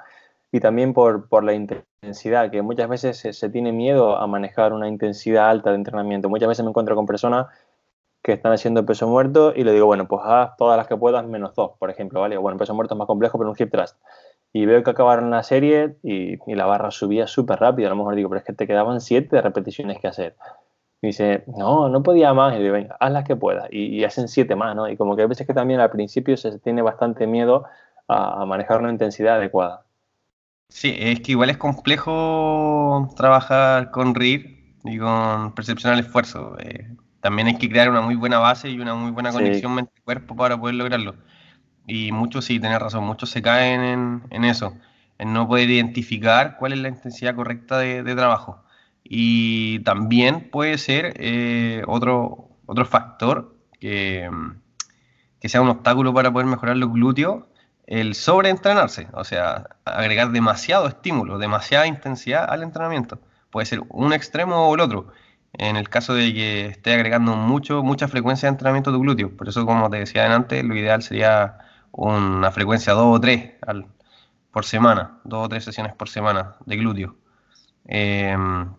y 0.52 0.60
también 0.60 0.94
por, 0.94 1.30
por 1.30 1.46
la 1.46 1.54
intensidad, 1.54 2.52
que 2.52 2.62
muchas 2.62 2.90
veces 2.90 3.18
se, 3.18 3.32
se, 3.32 3.50
tiene 3.50 3.72
miedo 3.72 4.18
a 4.18 4.28
manejar 4.28 4.74
una 4.74 4.90
intensidad 4.90 5.50
alta 5.50 5.70
de 5.70 5.78
entrenamiento. 5.78 6.28
Muchas 6.28 6.50
veces 6.50 6.66
me 6.66 6.72
encuentro 6.72 6.94
con 6.94 7.06
personas 7.06 7.48
que 8.22 8.34
están 8.34 8.52
haciendo 8.52 8.86
peso 8.86 9.08
muerto 9.08 9.54
y 9.56 9.64
le 9.64 9.74
digo, 9.74 9.88
bueno, 9.88 10.08
pues 10.08 10.22
haz 10.24 10.56
todas 10.58 10.78
las 10.78 10.88
que 10.88 10.96
puedas 10.96 11.26
menos 11.26 11.56
dos, 11.56 11.72
por 11.80 11.90
ejemplo, 11.90 12.22
¿vale? 12.22 12.38
Bueno, 12.38 12.58
peso 12.58 12.74
muerto 12.76 12.94
es 12.94 12.98
más 12.98 13.08
complejo, 13.08 13.38
pero 13.38 13.50
un 13.50 13.56
hip 13.58 13.72
thrust. 13.72 13.98
y 14.54 14.66
veo 14.66 14.84
que 14.84 14.92
acabaron 14.92 15.32
la 15.32 15.44
serie 15.44 15.96
y, 16.04 16.38
la 16.54 16.66
barra 16.66 16.92
subía 16.92 17.26
súper 17.28 17.60
rápido. 17.60 17.88
A 17.88 17.92
lo 17.92 17.96
mejor 17.96 18.16
digo, 18.16 18.30
pero 18.30 18.40
es 18.40 18.46
que 18.46 18.54
te 18.54 18.68
quedaban 18.68 19.02
siete 19.02 19.42
repeticiones 19.42 20.00
que 20.00 20.08
hacer. 20.08 20.36
Y 21.02 21.08
dice, 21.08 21.44
no, 21.48 21.90
no 21.90 22.04
podía 22.04 22.34
más. 22.34 22.56
Y 22.56 22.60
digo, 22.60 22.74
venga, 22.74 22.96
haz 23.00 23.12
las 23.12 23.24
que 23.24 23.36
puedas. 23.36 23.68
Y, 23.72 24.04
hacen 24.04 24.28
siete 24.28 24.56
más, 24.56 24.76
¿no? 24.76 24.88
Y 24.88 24.98
como 24.98 25.16
que 25.16 25.24
a 25.24 25.28
veces 25.28 25.48
que 25.48 25.54
también 25.54 25.80
al 25.80 25.90
principio 25.90 26.38
se 26.38 26.60
tiene 26.60 26.82
bastante 26.82 27.26
miedo 27.28 27.66
a, 28.08 28.46
manejar 28.46 28.82
una 28.82 28.92
intensidad 28.92 29.38
adecuada. 29.38 29.86
Sí, 30.70 30.96
es 30.98 31.22
que 31.22 31.32
igual 31.32 31.50
es 31.50 31.58
complejo 31.58 33.10
trabajar 33.16 33.92
con 33.92 34.16
RIR 34.16 34.76
y 34.84 35.00
con 35.00 35.54
percepción 35.56 35.94
al 35.94 36.00
esfuerzo. 36.00 36.56
Eh, 36.60 36.88
también 37.22 37.48
hay 37.48 37.58
que 37.58 37.70
crear 37.70 37.90
una 37.90 38.02
muy 38.02 38.16
buena 38.16 38.40
base 38.40 38.70
y 38.70 38.80
una 38.80 38.96
muy 38.96 39.12
buena 39.12 39.32
conexión 39.32 39.74
mente-cuerpo 39.74 40.36
para 40.36 40.60
poder 40.60 40.76
lograrlo. 40.76 41.16
Y 41.88 42.12
muchos, 42.12 42.46
sí, 42.46 42.60
tenés 42.60 42.80
razón, 42.80 43.04
muchos 43.04 43.30
se 43.30 43.42
caen 43.42 43.82
en, 43.82 44.24
en, 44.30 44.44
eso, 44.44 44.76
en 45.18 45.34
no 45.34 45.48
poder 45.48 45.70
identificar 45.70 46.58
cuál 46.58 46.74
es 46.74 46.80
la 46.80 46.90
intensidad 46.90 47.36
correcta 47.36 47.78
de, 47.78 48.04
de 48.04 48.16
trabajo. 48.16 48.64
Y 49.04 49.80
también 49.80 50.50
puede 50.50 50.78
ser 50.78 51.14
eh, 51.18 51.84
otro, 51.88 52.50
otro 52.66 52.86
factor 52.86 53.56
que, 53.80 54.30
que 55.40 55.50
sea 55.50 55.62
un 55.62 55.70
obstáculo 55.70 56.14
para 56.14 56.32
poder 56.32 56.48
mejorar 56.48 56.78
los 56.78 56.92
glúteos, 56.94 57.44
el 57.88 58.16
sobreentrenarse, 58.16 59.08
o 59.14 59.24
sea, 59.24 59.68
agregar 59.84 60.32
demasiado 60.32 60.88
estímulo, 60.88 61.40
demasiada 61.40 61.88
intensidad 61.88 62.50
al 62.50 62.64
entrenamiento. 62.64 63.20
Puede 63.50 63.66
ser 63.66 63.82
un 63.90 64.14
extremo 64.14 64.70
o 64.70 64.76
el 64.76 64.82
otro. 64.82 65.12
En 65.54 65.76
el 65.76 65.90
caso 65.90 66.14
de 66.14 66.34
que 66.34 66.66
esté 66.68 66.94
agregando 66.94 67.36
mucho, 67.36 67.84
mucha 67.84 68.08
frecuencia 68.08 68.48
de 68.48 68.52
entrenamiento 68.54 68.92
de 68.92 69.00
glúteos. 69.00 69.32
Por 69.34 69.50
eso, 69.50 69.66
como 69.66 69.90
te 69.90 69.98
decía 69.98 70.34
antes, 70.34 70.64
lo 70.64 70.76
ideal 70.76 71.04
sería 71.04 71.58
una 71.92 72.52
frecuencia 72.52 72.94
2 72.94 73.18
o 73.18 73.20
3 73.22 73.54
por 74.52 74.66
semana, 74.66 75.20
2 75.26 75.46
o 75.46 75.50
3 75.50 75.64
sesiones 75.64 75.94
por 75.96 76.10
semana 76.10 76.56
de 76.66 76.78
glúteo. 76.78 77.16
Em, 77.86 78.74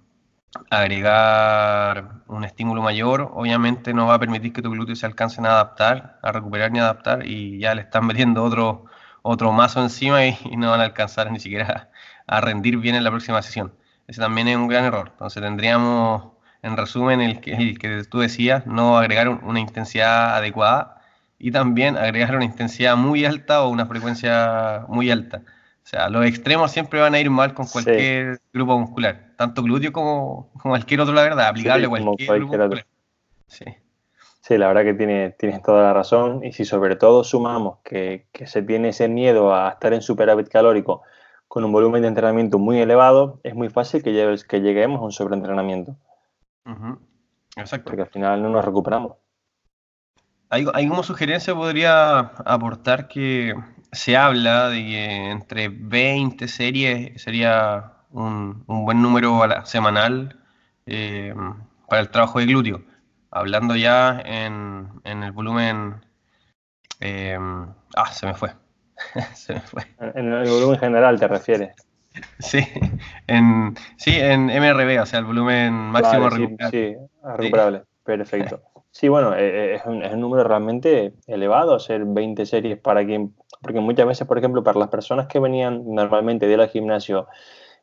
agregar 0.71 2.23
un 2.29 2.45
estímulo 2.45 2.83
mayor, 2.83 3.31
obviamente 3.35 3.95
no 3.95 4.07
va 4.07 4.15
a 4.15 4.19
permitir 4.19 4.53
que 4.53 4.63
tu 4.63 4.71
glúteo 4.71 4.97
se 4.97 5.07
alcancen 5.07 5.47
a 5.47 5.51
adaptar, 5.53 6.19
a 6.23 6.33
recuperar 6.33 6.71
ni 6.73 6.79
adaptar, 6.79 7.27
y 7.27 7.59
ya 7.59 7.75
le 7.75 7.83
están 7.83 8.07
metiendo 8.07 8.43
otro, 8.45 8.85
otro 9.23 9.53
mazo 9.53 9.83
encima 9.83 10.25
y, 10.27 10.37
no 10.57 10.71
van 10.71 10.81
a 10.81 10.85
alcanzar 10.85 11.31
ni 11.31 11.41
siquiera 11.41 11.91
a, 12.27 12.41
rendir 12.41 12.77
bien 12.79 12.95
en 12.97 13.05
la 13.05 13.11
próxima 13.11 13.43
sesión. 13.43 13.75
Ese 14.07 14.21
también 14.21 14.49
es 14.49 14.57
un 14.57 14.69
gran 14.69 14.85
error. 14.85 15.09
Entonces 15.13 15.43
tendríamos, 15.43 16.33
en 16.63 16.77
resumen, 16.77 17.21
el 17.21 17.41
que, 17.41 17.55
el 17.55 17.79
que 17.79 18.05
tú 18.05 18.21
decías, 18.21 18.67
no 18.67 18.97
agregar 18.97 19.29
una 19.29 19.61
intensidad 19.61 20.37
adecuada 20.37 21.03
y 21.39 21.51
también 21.51 21.97
agregar 21.97 22.37
una 22.37 22.45
intensidad 22.45 22.97
muy 22.97 23.25
alta 23.25 23.65
o 23.65 23.69
una 23.69 23.87
frecuencia 23.87 24.85
muy 24.89 25.11
alta. 25.11 25.43
O 25.85 25.87
sea, 25.87 26.09
los 26.09 26.25
extremos 26.25 26.71
siempre 26.71 27.01
van 27.01 27.15
a 27.15 27.21
ir 27.21 27.29
mal 27.29 27.55
con 27.55 27.67
cualquier 27.67 28.41
grupo 28.53 28.79
muscular, 28.79 29.33
tanto 29.37 29.63
glúteo 29.63 29.93
como, 29.93 30.53
cualquier 30.63 31.01
otro, 31.01 31.13
la 31.13 31.23
verdad, 31.23 31.49
aplicable 31.49 31.87
a 31.87 31.89
cualquier, 31.89 32.39
grupo 32.39 32.57
muscular. 32.57 32.87
Sí. 33.49 33.65
sí, 34.41 34.57
la 34.57 34.69
verdad 34.69 34.85
que 34.85 34.95
tiene, 34.95 35.31
tienes 35.31 35.61
toda 35.63 35.83
la 35.83 35.93
razón. 35.93 36.45
Y 36.45 36.53
si 36.53 36.65
sobre 36.65 36.95
todo 36.95 37.25
sumamos 37.25 37.79
que, 37.83 38.27
que 38.31 38.47
se 38.47 38.63
tiene 38.63 38.91
ese 38.91 39.09
miedo 39.09 39.53
a 39.53 39.71
estar 39.71 39.93
en 39.93 40.01
superávit 40.01 40.49
calórico 40.49 41.03
con 41.49 41.65
un 41.65 41.73
volumen 41.73 42.03
de 42.03 42.09
entrenamiento 42.09 42.61
muy 42.61 42.81
elevado, 42.81 43.41
es 43.43 43.57
muy 43.57 43.69
fácil 43.69 44.05
que, 44.05 44.37
que 44.49 44.61
lleguemos 44.61 45.01
a 45.01 45.05
un 45.05 45.13
sobreentrenamiento. 45.13 45.97
Exacto. 47.57 47.91
Porque 47.91 48.03
al 48.03 48.09
final 48.09 48.43
no 48.43 48.49
nos 48.49 48.65
recuperamos. 48.65 49.17
Ahí, 50.53 50.87
como 50.87 51.03
sugerencia 51.03 51.55
podría 51.55 52.19
aportar 52.19 53.09
que 53.09 53.55
se 53.91 54.19
habla 54.19 54.69
de 54.69 54.85
que 54.85 55.31
entre 55.31 55.71
20 55.71 56.47
series 56.47 57.23
sería 57.23 57.93
un, 58.11 58.63
buen 58.67 59.01
número 59.01 59.41
semanal 59.65 60.39
eh, 60.85 61.35
para 61.89 62.03
el 62.03 62.11
trabajo 62.11 62.39
de 62.39 62.45
glúteo. 62.45 62.83
Hablando 63.31 63.77
ya 63.77 64.21
en, 64.23 65.01
el 65.05 65.33
volumen... 65.33 66.05
Eh, 67.01 67.39
ah, 67.97 68.13
se 68.13 68.27
me 68.27 68.35
fue. 68.35 68.53
se 69.35 69.55
me 69.55 69.61
fue. 69.61 69.87
En 70.15 70.35
el 70.35 70.51
volumen 70.51 70.79
general 70.79 71.19
te 71.19 71.29
refieres. 71.29 71.75
Sí, 72.39 72.59
en, 73.27 73.75
sí, 73.97 74.13
en 74.15 74.47
MRB, 74.47 75.01
o 75.01 75.07
sea, 75.07 75.21
el 75.21 75.25
volumen 75.25 75.73
máximo 75.73 76.29
recuperable. 76.29 76.71
Sí, 76.71 76.97
recuperable. 77.37 77.83
Perfecto. 78.05 78.61
Sí, 78.91 79.09
bueno, 79.09 79.35
eh, 79.35 79.73
eh, 79.73 79.75
es 79.77 79.87
un, 79.87 80.21
número 80.21 80.45
realmente 80.45 81.15
elevado 81.27 81.75
hacer 81.75 82.05
20 82.05 82.45
series 82.45 82.79
para 82.79 83.05
quien, 83.07 83.35
porque 83.63 83.81
muchas 83.81 84.07
veces, 84.07 84.27
por 84.27 84.37
ejemplo, 84.37 84.63
para 84.63 84.79
las 84.79 84.89
personas 84.89 85.29
que 85.29 85.39
venían 85.39 85.83
normalmente 85.87 86.47
de 86.47 86.53
ir 86.53 86.61
al 86.61 86.69
gimnasio 86.69 87.27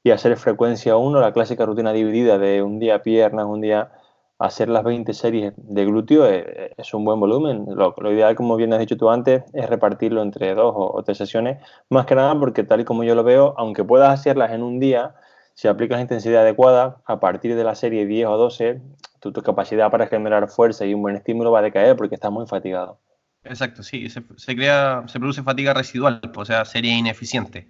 y 0.03 0.11
hacer 0.11 0.37
frecuencia 0.37 0.97
1, 0.97 1.19
la 1.19 1.33
clásica 1.33 1.65
rutina 1.65 1.93
dividida 1.93 2.37
de 2.37 2.61
un 2.61 2.79
día 2.79 3.01
piernas, 3.01 3.45
un 3.45 3.61
día 3.61 3.91
hacer 4.39 4.69
las 4.69 4.85
20 4.85 5.13
series 5.13 5.53
de 5.57 5.85
glúteo 5.85 6.25
eh, 6.25 6.73
es, 6.77 6.93
un 6.93 7.03
buen 7.03 7.19
volumen. 7.19 7.65
Lo, 7.75 7.93
ideal, 8.11 8.35
como 8.35 8.55
bien 8.55 8.73
has 8.73 8.79
dicho 8.79 8.97
tú 8.97 9.09
antes, 9.09 9.43
es 9.53 9.69
repartirlo 9.69 10.21
entre 10.21 10.55
dos 10.55 10.73
o, 10.75 11.03
tres 11.03 11.17
sesiones, 11.17 11.59
más 11.89 12.05
que 12.05 12.15
nada 12.15 12.39
porque 12.39 12.63
tal 12.63 12.79
y 12.79 12.85
como 12.85 13.03
yo 13.03 13.15
lo 13.15 13.23
veo, 13.23 13.53
aunque 13.57 13.83
puedas 13.83 14.17
hacerlas 14.17 14.51
en 14.51 14.63
un 14.63 14.79
día, 14.79 15.13
si 15.53 15.67
aplicas 15.67 15.99
intensidad 15.99 16.43
adecuada, 16.43 17.01
a 17.05 17.19
partir 17.19 17.55
de 17.55 17.65
la 17.65 17.75
serie 17.75 18.05
10 18.05 18.27
o 18.27 18.37
12, 18.37 18.81
tu, 19.19 19.33
capacidad 19.33 19.91
para 19.91 20.07
generar 20.07 20.47
fuerza 20.47 20.85
y 20.85 20.93
un 20.93 21.01
buen 21.01 21.17
estímulo 21.17 21.51
va 21.51 21.59
a 21.59 21.63
decaer 21.63 21.97
porque 21.97 22.15
estás 22.15 22.31
muy 22.31 22.47
fatigado. 22.47 22.97
Exacto, 23.43 23.83
sí, 23.83 24.09
se, 24.09 24.55
crea, 24.55 25.03
se 25.07 25.19
produce 25.19 25.43
fatiga 25.43 25.73
residual, 25.73 26.21
o 26.33 26.45
sea, 26.45 26.63
sería 26.63 26.97
ineficiente. 26.97 27.67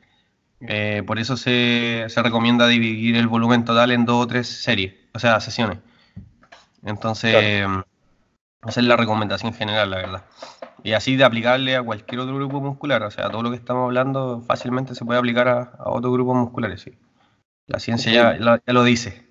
Eh, 0.62 1.04
por 1.08 1.20
eso 1.20 1.38
se, 1.38 2.06
recomienda 2.18 2.68
dividir 2.68 3.16
el 3.16 3.28
volumen 3.28 3.66
total 3.66 3.92
en 3.92 4.06
dos 4.06 4.24
o 4.24 4.28
tres 4.28 4.48
series, 4.48 4.94
o 5.14 5.20
sea, 5.20 5.40
sesiones. 5.40 5.80
Entonces, 6.84 7.66
esa 8.68 8.80
es 8.80 8.86
la 8.86 8.98
recomendación 8.98 9.54
general, 9.54 9.92
la 9.92 9.98
verdad. 9.98 10.26
Y 10.84 10.94
así 10.94 11.16
de 11.16 11.24
aplicable 11.24 11.76
a 11.76 11.84
cualquier 11.84 12.22
otro 12.22 12.36
grupo 12.36 12.62
muscular, 12.62 13.04
o 13.04 13.12
sea, 13.12 13.30
todo 13.30 13.44
lo 13.44 13.50
que 13.50 13.58
estamos 13.58 13.86
hablando 13.86 14.42
fácilmente 14.42 14.96
se 14.96 15.06
puede 15.06 15.20
aplicar 15.20 15.48
a, 15.48 15.62
a 15.78 15.90
otros 15.90 16.14
grupos 16.14 16.38
musculares, 16.38 16.82
sí. 16.82 16.98
La 17.70 17.80
ciencia 17.80 18.12
ya, 18.12 18.60
lo 18.66 18.84
dice. 18.84 19.24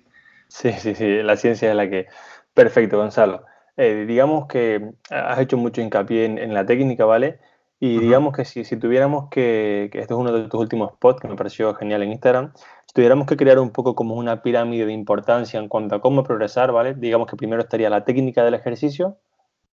Sí, 0.47 0.71
sí, 0.73 0.95
sí, 0.95 1.21
la 1.21 1.35
ciencia 1.35 1.69
es 1.69 1.75
la 1.75 1.89
que... 1.89 2.07
Perfecto, 2.53 2.97
Gonzalo. 2.97 3.43
Eh, 3.75 4.05
digamos 4.07 4.47
que 4.47 4.91
has 5.09 5.39
hecho 5.39 5.57
mucho 5.57 5.81
hincapié 5.81 6.25
en, 6.25 6.53
la 6.53 6.65
técnica, 6.65 7.05
¿vale? 7.05 7.39
Y 7.79 7.99
digamos 7.99 8.35
que 8.35 8.45
si, 8.45 8.63
si, 8.63 8.77
tuviéramos 8.77 9.29
que, 9.29 9.89
que 9.91 9.99
este 9.99 10.13
es 10.13 10.19
uno 10.19 10.31
de 10.31 10.47
tus 10.47 10.59
últimos 10.59 10.93
posts 10.99 11.21
que 11.21 11.27
me 11.27 11.35
pareció 11.35 11.73
genial 11.75 12.03
en 12.03 12.11
Instagram, 12.11 12.53
tuviéramos 12.99 13.27
que 13.27 13.37
crear 13.37 13.59
un 13.59 13.69
poco 13.69 13.95
como 13.95 14.15
una 14.15 14.41
pirámide 14.41 14.85
de 14.85 14.91
importancia 14.91 15.57
en 15.57 15.69
cuanto 15.69 15.95
a 15.95 16.01
cómo 16.01 16.21
progresar, 16.21 16.73
¿vale? 16.73 16.95
Digamos 16.95 17.29
que 17.29 17.37
primero 17.37 17.61
estaría 17.61 17.89
la 17.89 18.03
técnica 18.03 18.43
del 18.43 18.55
ejercicio. 18.55 19.17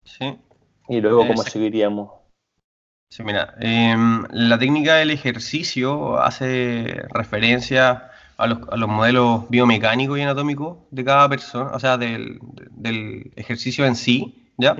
Sí. 0.03 0.37
Y 0.89 0.99
luego 0.99 1.25
cómo 1.25 1.41
seguiríamos. 1.41 2.11
Sí, 3.09 3.23
mira, 3.23 3.55
em, 3.61 4.25
la 4.29 4.59
técnica 4.59 4.95
del 4.95 5.11
ejercicio 5.11 6.19
hace 6.19 7.05
referencia 7.13 8.11
a 8.35 8.47
los, 8.47 8.59
a 8.69 8.75
los, 8.75 8.89
modelos 8.89 9.49
biomecánicos 9.49 10.19
y 10.19 10.21
anatómicos 10.23 10.79
de 10.91 11.05
cada 11.05 11.29
persona, 11.29 11.71
o 11.73 11.79
sea, 11.79 11.97
del, 11.97 12.39
del 12.71 13.31
ejercicio 13.37 13.85
en 13.85 13.95
sí, 13.95 14.51
¿ya? 14.57 14.75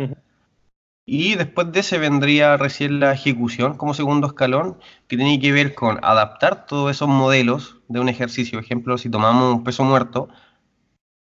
Y 1.06 1.36
después 1.36 1.72
de 1.72 1.82
ese 1.82 1.98
vendría 1.98 2.58
recién 2.58 3.00
la 3.00 3.14
ejecución 3.14 3.76
como 3.78 3.94
segundo 3.94 4.28
escalón, 4.28 4.78
que 5.08 5.18
tiene 5.18 5.40
que 5.40 5.52
ver 5.52 5.76
con 5.76 6.00
adaptar 6.04 6.66
todos 6.66 6.92
esos 6.92 7.10
modelos 7.10 7.78
de 7.90 8.00
un 8.00 8.10
ejercicio. 8.10 8.58
Por 8.58 8.66
ejemplo, 8.66 8.98
si 8.98 9.10
tomamos 9.10 9.54
un 9.54 9.64
peso 9.64 9.84
muerto, 9.84 10.30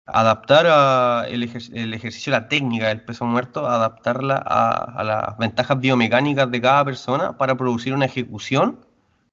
adaptar 0.06 1.26
el, 1.28 1.42
el, 1.74 1.94
ejercicio, 1.94 2.30
la 2.32 2.48
técnica 2.48 2.88
del 2.88 3.02
peso 3.04 3.24
muerto, 3.24 3.66
adaptarla 3.66 4.36
a, 4.44 5.00
a, 5.00 5.04
las 5.04 5.38
ventajas 5.38 5.80
biomecánicas 5.80 6.50
de 6.50 6.60
cada 6.60 6.84
persona 6.84 7.36
para 7.36 7.56
producir 7.56 7.94
una 7.94 8.06
ejecución 8.06 8.84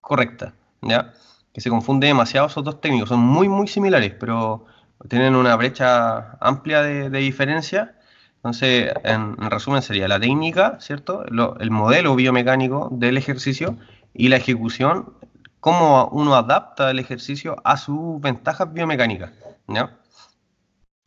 correcta. 0.01 0.53
¿ya? 0.81 1.13
que 1.53 1.61
se 1.61 1.69
confunde 1.69 2.07
demasiado 2.07 2.47
esos 2.47 2.63
dos 2.63 2.81
técnicos. 2.81 3.09
Son 3.09 3.19
muy, 3.19 3.49
muy 3.49 3.67
similares, 3.67 4.13
pero 4.19 4.65
tienen 5.07 5.35
una 5.35 5.55
brecha 5.55 6.37
amplia 6.39 6.81
de, 6.81 7.09
diferencia. 7.09 7.95
Entonces, 8.39 8.93
en, 9.03 9.35
resumen, 9.35 9.81
sería 9.81 10.07
la 10.07 10.17
técnica, 10.17 10.77
¿cierto? 10.79 11.25
el 11.25 11.71
modelo 11.71 12.15
biomecánico 12.15 12.87
del 12.89 13.17
ejercicio 13.17 13.77
y 14.13 14.29
la 14.29 14.37
ejecución, 14.37 15.13
cómo 15.59 16.07
uno 16.13 16.35
adapta 16.35 16.89
el 16.89 16.99
ejercicio 16.99 17.57
a 17.65 17.75
sus 17.75 18.21
ventajas 18.21 18.73
biomecánicas. 18.73 19.31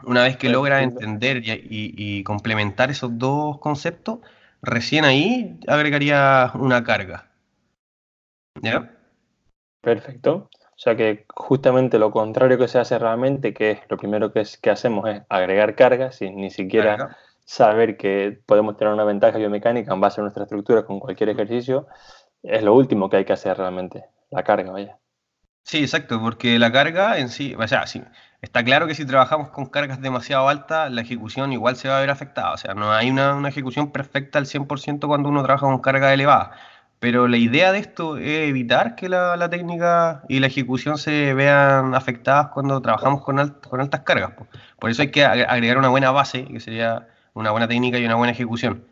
Una 0.04 0.24
vez 0.24 0.36
que 0.36 0.50
logra 0.50 0.82
entender 0.82 1.38
y, 1.38 1.62
y, 1.70 2.22
complementar 2.22 2.90
esos 2.90 3.16
dos 3.18 3.58
conceptos, 3.60 4.18
recién 4.60 5.06
ahí 5.06 5.58
agregaría 5.68 6.50
una 6.54 6.84
carga. 6.84 7.30
¿Ya? 8.60 8.90
Perfecto. 9.80 10.50
O 10.82 10.84
sea 10.84 10.96
que 10.96 11.26
justamente 11.32 11.96
lo 12.00 12.10
contrario 12.10 12.58
que 12.58 12.66
se 12.66 12.80
hace 12.80 12.98
realmente, 12.98 13.54
que 13.54 13.70
es 13.70 13.78
lo 13.88 13.96
primero 13.96 14.32
que, 14.32 14.40
es, 14.40 14.58
que 14.58 14.68
hacemos 14.68 15.08
es 15.08 15.22
agregar 15.28 15.76
cargas 15.76 16.16
sin 16.16 16.34
ni 16.34 16.50
siquiera 16.50 17.16
saber 17.44 17.96
que 17.96 18.40
podemos 18.46 18.76
tener 18.76 18.92
una 18.92 19.04
ventaja 19.04 19.38
biomecánica 19.38 19.94
en 19.94 20.00
base 20.00 20.20
a 20.20 20.22
nuestra 20.22 20.42
estructura 20.42 20.84
con 20.84 20.98
cualquier 20.98 21.28
ejercicio, 21.28 21.86
es 22.42 22.64
lo 22.64 22.74
último 22.74 23.08
que 23.08 23.18
hay 23.18 23.24
que 23.24 23.32
hacer 23.32 23.58
realmente. 23.58 24.06
la 24.32 24.42
carga, 24.42 24.72
vaya. 24.72 24.98
Sí, 25.62 25.82
exacto, 25.82 26.20
porque 26.20 26.58
la 26.58 26.72
carga 26.72 27.16
en 27.18 27.28
sí, 27.28 27.54
o 27.56 27.68
sea, 27.68 27.86
sí, 27.86 28.02
está 28.40 28.64
claro 28.64 28.88
que 28.88 28.96
si 28.96 29.06
trabajamos 29.06 29.50
con 29.50 29.66
cargas 29.66 30.00
demasiado 30.00 30.48
altas, 30.48 30.90
la 30.90 31.02
ejecución 31.02 31.52
igual 31.52 31.76
se 31.76 31.90
va 31.90 31.98
a 31.98 32.00
ver 32.00 32.10
afectada. 32.10 32.54
O 32.54 32.56
sea, 32.56 32.74
no 32.74 32.90
hay 32.90 33.08
una, 33.08 33.36
una 33.36 33.50
ejecución 33.50 33.92
perfecta 33.92 34.40
al 34.40 34.46
100% 34.46 35.06
cuando 35.06 35.28
uno 35.28 35.44
trabaja 35.44 35.66
con 35.66 35.78
carga 35.78 36.12
elevada. 36.12 36.56
Pero 37.02 37.26
la 37.26 37.36
idea 37.36 37.72
de 37.72 37.80
esto 37.80 38.16
es 38.16 38.48
evitar 38.48 38.94
que 38.94 39.08
la, 39.08 39.50
técnica 39.50 40.22
y 40.28 40.38
la 40.38 40.46
ejecución 40.46 40.98
se 40.98 41.34
vean 41.34 41.96
afectadas 41.96 42.50
cuando 42.54 42.80
trabajamos 42.80 43.22
con, 43.24 43.36
con 43.68 43.80
altas 43.80 44.02
cargas. 44.02 44.34
Por 44.78 44.88
eso 44.88 45.02
hay 45.02 45.10
que 45.10 45.24
agregar 45.24 45.78
una 45.78 45.88
buena 45.88 46.12
base, 46.12 46.44
que 46.44 46.60
sería 46.60 47.08
una 47.34 47.50
buena 47.50 47.66
técnica 47.66 47.98
y 47.98 48.04
una 48.04 48.14
buena 48.14 48.30
ejecución. 48.32 48.84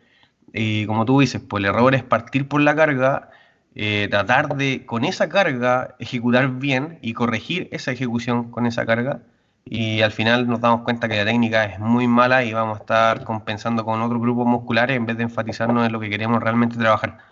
Y 0.51 0.85
como 0.87 1.05
tú 1.05 1.21
dices, 1.21 1.41
pues 1.41 1.63
el 1.63 1.69
error 1.69 1.95
es 1.95 2.03
partir 2.03 2.49
por 2.49 2.59
la 2.59 2.75
carga 2.75 3.29
eh, 3.75 4.09
tratar 4.11 4.57
de 4.57 4.85
con 4.85 5.05
esa 5.05 5.29
carga 5.29 5.95
ejecutar 5.99 6.49
bien 6.59 6.99
y 7.01 7.13
corregir 7.13 7.69
esa 7.71 7.93
ejecución 7.93 8.51
con 8.51 8.65
esa 8.65 8.85
carga 8.85 9.21
y 9.63 10.01
al 10.01 10.11
final 10.11 10.47
nos 10.47 10.59
damos 10.59 10.81
cuenta 10.81 11.07
que 11.07 11.15
la 11.15 11.23
técnica 11.23 11.63
es 11.63 11.79
muy 11.79 12.07
mala 12.09 12.43
y 12.43 12.51
vamos 12.51 12.77
a 12.77 12.81
estar 12.81 13.23
compensando 13.23 13.85
con 13.85 14.01
otros 14.01 14.19
grupos 14.21 14.47
musculares 14.47 14.97
en 14.97 15.05
vez 15.05 15.15
de 15.15 15.23
enfatizarnos 15.23 15.85
en 15.85 15.93
lo 15.93 16.01
que 16.01 16.09
queremos 16.09 16.43
realmente 16.43 16.75
trabajar. 16.75 17.30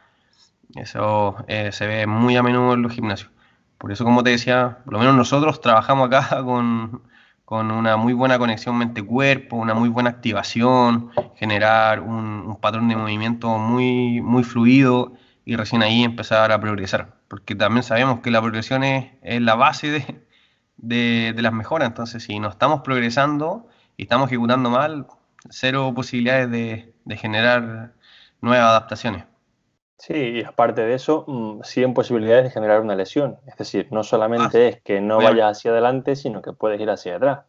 Eso 0.76 1.38
eh, 1.48 1.72
se 1.72 1.88
ve 1.88 2.08
muy 2.08 2.36
a 2.38 2.44
menudo 2.44 2.74
en 2.74 2.82
los 2.82 2.94
gimnasios. 2.94 3.32
Por 3.78 3.92
eso, 3.92 4.04
como 4.04 4.24
te 4.24 4.32
decía, 4.32 4.80
por 4.86 4.94
lo 4.94 5.00
menos 5.00 5.16
nosotros 5.16 5.62
trabajamos 5.62 6.08
acá 6.08 6.42
con, 6.44 7.02
con 7.50 7.72
una 7.72 7.98
muy 7.98 8.14
buena 8.14 8.38
conexión 8.38 8.78
mente-cuerpo, 8.78 9.56
una 9.56 9.74
muy 9.74 9.90
buena 9.90 10.12
activación, 10.12 11.10
generar 11.36 12.00
un, 12.00 12.60
patrón 12.62 12.88
de 12.90 12.96
movimiento 12.96 13.58
muy, 13.58 14.22
muy 14.22 14.44
fluido 14.44 15.14
y 15.46 15.56
recién 15.56 15.82
ahí 15.82 16.04
empezar 16.04 16.52
a 16.52 16.62
progresar, 16.62 17.16
porque 17.28 17.56
también 17.56 17.82
sabemos 17.82 18.20
que 18.20 18.30
la 18.30 18.40
progresión 18.40 18.84
es, 18.84 19.42
la 19.42 19.56
base 19.56 20.06
de, 20.78 21.34
las 21.42 21.52
mejoras, 21.52 21.88
entonces 21.88 22.22
si 22.22 22.40
no 22.40 22.50
estamos 22.50 22.82
progresando 22.82 23.68
y 23.98 24.04
estamos 24.04 24.28
ejecutando 24.28 24.70
mal, 24.70 25.08
cero 25.50 25.92
posibilidades 25.96 26.52
de, 26.52 27.18
generar 27.18 27.94
nuevas 28.42 28.68
adaptaciones. 28.68 29.24
Sí, 30.00 30.14
y 30.14 30.44
aparte 30.44 30.82
de 30.82 30.94
eso, 30.94 31.26
100 31.62 31.92
mm, 31.92 31.94
posibilidades 31.94 32.46
de 32.46 32.50
generar 32.52 32.80
una 32.80 32.96
lesión. 32.96 33.38
Es 33.46 33.58
decir, 33.58 33.90
no 33.92 34.04
solamente 34.04 34.66
ah, 34.66 34.70
es 34.70 34.82
que 34.82 35.02
no 35.02 35.18
vayas 35.18 35.58
hacia 35.58 35.72
adelante, 35.72 36.16
sino 36.16 36.42
que 36.42 36.54
puedes 36.54 36.80
ir 36.80 36.90
hacia 36.90 37.18
atrás. 37.18 37.40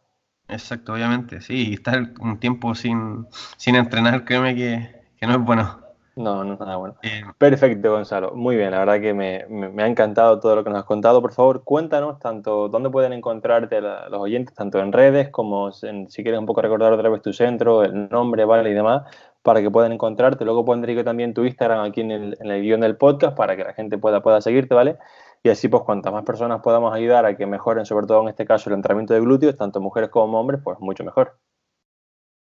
Exacto, 0.49 0.91
obviamente, 0.91 1.39
sí, 1.39 1.69
y 1.69 1.73
estar 1.75 2.11
un 2.19 2.39
tiempo 2.39 2.75
sin, 2.75 3.25
sin 3.55 3.75
entrenar, 3.75 4.25
créeme 4.25 4.53
que, 4.53 5.01
que 5.15 5.27
no 5.27 5.35
es 5.35 5.39
bueno. 5.39 5.79
No, 6.17 6.43
no, 6.43 6.57
nada 6.57 6.75
bueno. 6.75 6.95
Perfecto, 7.37 7.91
Gonzalo. 7.91 8.33
Muy 8.35 8.57
bien, 8.57 8.71
la 8.71 8.79
verdad 8.79 8.99
que 8.99 9.13
me, 9.13 9.81
ha 9.81 9.87
encantado 9.87 10.41
todo 10.41 10.57
lo 10.57 10.63
que 10.63 10.69
nos 10.69 10.79
has 10.79 10.85
contado. 10.85 11.21
Por 11.21 11.31
favor, 11.31 11.63
cuéntanos 11.63 12.19
tanto 12.19 12.67
dónde 12.67 12.89
pueden 12.89 13.13
encontrarte 13.13 13.79
los 13.79 14.19
oyentes, 14.19 14.53
tanto 14.53 14.79
en 14.79 14.91
redes 14.91 15.29
como 15.29 15.71
si 15.71 16.05
quieres 16.21 16.39
un 16.39 16.45
poco 16.45 16.61
recordar 16.61 16.91
otra 16.91 17.09
vez 17.09 17.21
tu 17.21 17.31
centro, 17.31 17.83
el 17.83 18.09
nombre, 18.09 18.43
vale, 18.43 18.69
y 18.69 18.73
demás, 18.73 19.03
para 19.43 19.61
que 19.61 19.71
puedan 19.71 19.91
encontrarte. 19.91 20.45
Luego 20.45 20.65
pondré 20.65 20.95
yo 20.95 21.03
también 21.03 21.33
tu 21.33 21.43
Instagram 21.45 21.83
aquí 21.83 22.01
en 22.01 22.11
el, 22.11 22.37
en 22.39 22.51
el 22.51 22.61
guion 22.61 22.81
del 22.81 22.97
podcast 22.97 23.35
para 23.35 23.55
que 23.55 23.63
la 23.63 23.73
gente 23.73 23.97
pueda, 23.97 24.21
pueda 24.21 24.41
seguirte, 24.41 24.75
¿vale? 24.75 24.97
Y 25.43 25.49
así, 25.49 25.67
pues, 25.67 25.83
cuantas 25.83 26.13
más 26.13 26.23
personas 26.23 26.61
podamos 26.61 26.93
ayudar 26.93 27.25
a 27.25 27.35
que 27.35 27.45
mejoren, 27.47 27.85
sobre 27.85 28.05
todo 28.05 28.21
en 28.21 28.29
este 28.29 28.45
caso, 28.45 28.69
el 28.69 28.75
entrenamiento 28.75 29.13
de 29.13 29.21
glúteos, 29.21 29.55
tanto 29.55 29.81
mujeres 29.81 30.09
como 30.09 30.39
hombres, 30.39 30.61
pues 30.63 30.77
mucho 30.79 31.03
mejor. 31.03 31.39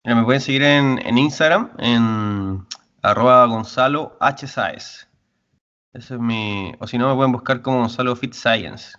me 0.03 0.23
pueden 0.23 0.41
seguir 0.41 0.63
en, 0.63 0.99
en 1.03 1.17
Instagram, 1.17 1.71
en 1.79 2.65
arroba 3.01 3.45
Gonzalo 3.45 4.17
H. 4.19 4.47
Saez. 4.47 5.07
Ese 5.93 6.15
es 6.15 6.19
mi. 6.19 6.73
O 6.79 6.87
si 6.87 6.97
no, 6.97 7.07
me 7.07 7.15
pueden 7.15 7.31
buscar 7.31 7.61
como 7.61 7.79
Gonzalo 7.79 8.15
Fit 8.15 8.33
Science. 8.33 8.97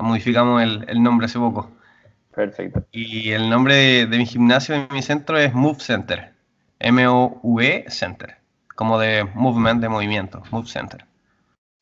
modificamos 0.00 0.62
el, 0.62 1.02
nombre 1.02 1.26
hace 1.26 1.38
poco. 1.38 1.72
Perfecto. 2.32 2.86
Y 2.92 3.30
el 3.30 3.50
nombre 3.50 4.06
de, 4.06 4.18
mi 4.18 4.24
gimnasio, 4.24 4.76
de 4.76 4.86
mi 4.92 5.02
centro, 5.02 5.36
es 5.38 5.52
Move 5.52 5.80
Center. 5.80 6.34
M-O-V 6.80 7.84
Center. 7.88 8.36
Como 8.74 8.98
de 8.98 9.24
movement, 9.34 9.80
de 9.80 9.88
movimiento. 9.88 10.42
Move 10.50 10.66
Center. 10.66 11.04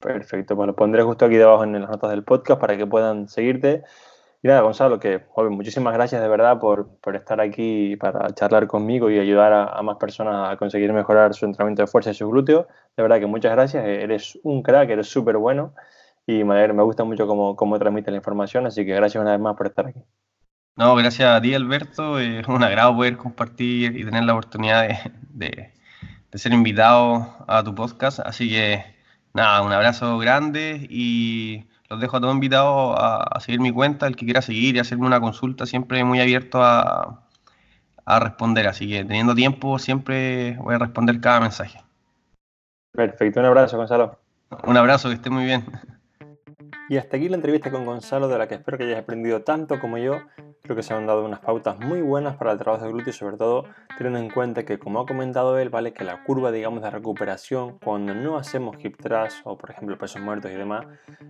Perfecto. 0.00 0.54
Lo 0.66 0.74
pondré 0.74 1.02
justo 1.02 1.24
aquí 1.24 1.36
debajo 1.36 1.64
en 1.64 1.72
las 1.80 1.90
notas 1.90 2.10
del 2.10 2.24
podcast 2.24 2.60
para 2.60 2.76
que 2.76 2.86
puedan 2.86 3.28
seguirte. 3.28 3.82
Y 4.42 4.48
nada, 4.48 4.60
Gonzalo, 4.60 5.00
que 5.00 5.22
muchísimas 5.50 5.94
gracias 5.94 6.22
de 6.22 6.28
verdad 6.28 6.60
por, 6.60 6.88
estar 7.14 7.40
aquí 7.40 7.96
para 7.96 8.32
charlar 8.34 8.66
conmigo 8.66 9.10
y 9.10 9.18
ayudar 9.18 9.52
a, 9.52 9.82
más 9.82 9.96
personas 9.96 10.52
a 10.52 10.56
conseguir 10.56 10.92
mejorar 10.92 11.34
su 11.34 11.46
entrenamiento 11.46 11.82
de 11.82 11.88
fuerza 11.88 12.10
y 12.10 12.14
su 12.14 12.28
glúteo. 12.28 12.68
De 12.96 13.02
verdad 13.02 13.18
que 13.18 13.26
muchas 13.26 13.52
gracias, 13.52 13.84
eres 13.84 14.38
un 14.44 14.62
crack, 14.62 14.90
eres 14.90 15.08
súper 15.08 15.38
bueno 15.38 15.74
y 16.26 16.44
me, 16.44 16.68
me, 16.72 16.82
gusta 16.82 17.04
mucho 17.04 17.26
cómo, 17.26 17.56
cómo 17.56 17.78
transmites 17.78 18.12
la 18.12 18.18
información, 18.18 18.66
así 18.66 18.84
que 18.84 18.94
gracias 18.94 19.20
una 19.20 19.32
vez 19.32 19.40
más 19.40 19.56
por 19.56 19.66
estar 19.66 19.86
aquí. 19.86 20.04
No, 20.76 20.94
gracias 20.94 21.28
a 21.28 21.40
ti 21.40 21.54
Alberto, 21.54 22.18
es 22.18 22.46
un 22.48 22.62
agrado 22.62 22.94
poder 22.94 23.16
compartir 23.16 23.96
y 23.96 24.04
tener 24.04 24.24
la 24.24 24.34
oportunidad 24.34 24.88
de, 25.30 25.72
de 26.30 26.38
ser 26.38 26.52
invitado 26.52 27.34
a 27.48 27.64
tu 27.64 27.74
podcast, 27.74 28.20
así 28.20 28.48
que 28.50 28.84
nada, 29.32 29.62
un 29.62 29.72
abrazo 29.72 30.18
grande 30.18 30.86
y 30.90 31.66
los 31.88 32.00
dejo 32.00 32.16
a 32.16 32.20
todos 32.20 32.34
invitados 32.34 32.96
a, 32.98 33.38
seguir 33.40 33.60
mi 33.60 33.72
cuenta, 33.72 34.06
el 34.06 34.16
que 34.16 34.24
quiera 34.24 34.42
seguir 34.42 34.76
y 34.76 34.78
hacerme 34.78 35.06
una 35.06 35.20
consulta, 35.20 35.66
siempre 35.66 36.02
muy 36.04 36.20
abierto 36.20 36.62
a, 36.62 37.22
a 38.04 38.20
responder. 38.20 38.66
Así 38.66 38.88
que 38.88 39.04
teniendo 39.04 39.34
tiempo, 39.34 39.78
siempre 39.78 40.56
voy 40.58 40.74
a 40.74 40.78
responder 40.78 41.20
cada 41.20 41.40
mensaje. 41.40 41.80
Perfecto, 42.92 43.40
un 43.40 43.46
abrazo, 43.46 43.76
Gonzalo. 43.76 44.18
Un 44.64 44.76
abrazo, 44.76 45.08
que 45.08 45.14
esté 45.14 45.30
muy 45.30 45.44
bien. 45.44 45.64
Y 46.88 46.98
hasta 46.98 47.16
aquí 47.16 47.28
la 47.28 47.34
entrevista 47.34 47.72
con 47.72 47.84
Gonzalo, 47.84 48.28
de 48.28 48.38
la 48.38 48.46
que 48.46 48.54
espero 48.54 48.78
que 48.78 48.84
hayas 48.84 49.00
aprendido 49.00 49.42
tanto 49.42 49.80
como 49.80 49.98
yo. 49.98 50.20
Creo 50.62 50.76
que 50.76 50.84
se 50.84 50.94
han 50.94 51.04
dado 51.04 51.24
unas 51.24 51.40
pautas 51.40 51.78
muy 51.80 52.00
buenas 52.00 52.36
para 52.36 52.52
el 52.52 52.58
trabajo 52.58 52.84
de 52.84 52.92
glúteo, 52.92 53.12
sobre 53.12 53.36
todo 53.36 53.64
teniendo 53.98 54.20
en 54.20 54.30
cuenta 54.30 54.64
que, 54.64 54.78
como 54.78 55.00
ha 55.00 55.06
comentado 55.06 55.58
él, 55.58 55.68
vale 55.68 55.92
que 55.92 56.04
la 56.04 56.22
curva, 56.22 56.52
digamos, 56.52 56.82
de 56.82 56.90
recuperación 56.90 57.78
cuando 57.80 58.14
no 58.14 58.36
hacemos 58.36 58.76
hip 58.84 58.96
thrust 59.02 59.40
o, 59.44 59.58
por 59.58 59.70
ejemplo, 59.70 59.98
pesos 59.98 60.22
muertos 60.22 60.52
y 60.52 60.54
demás, 60.54 60.86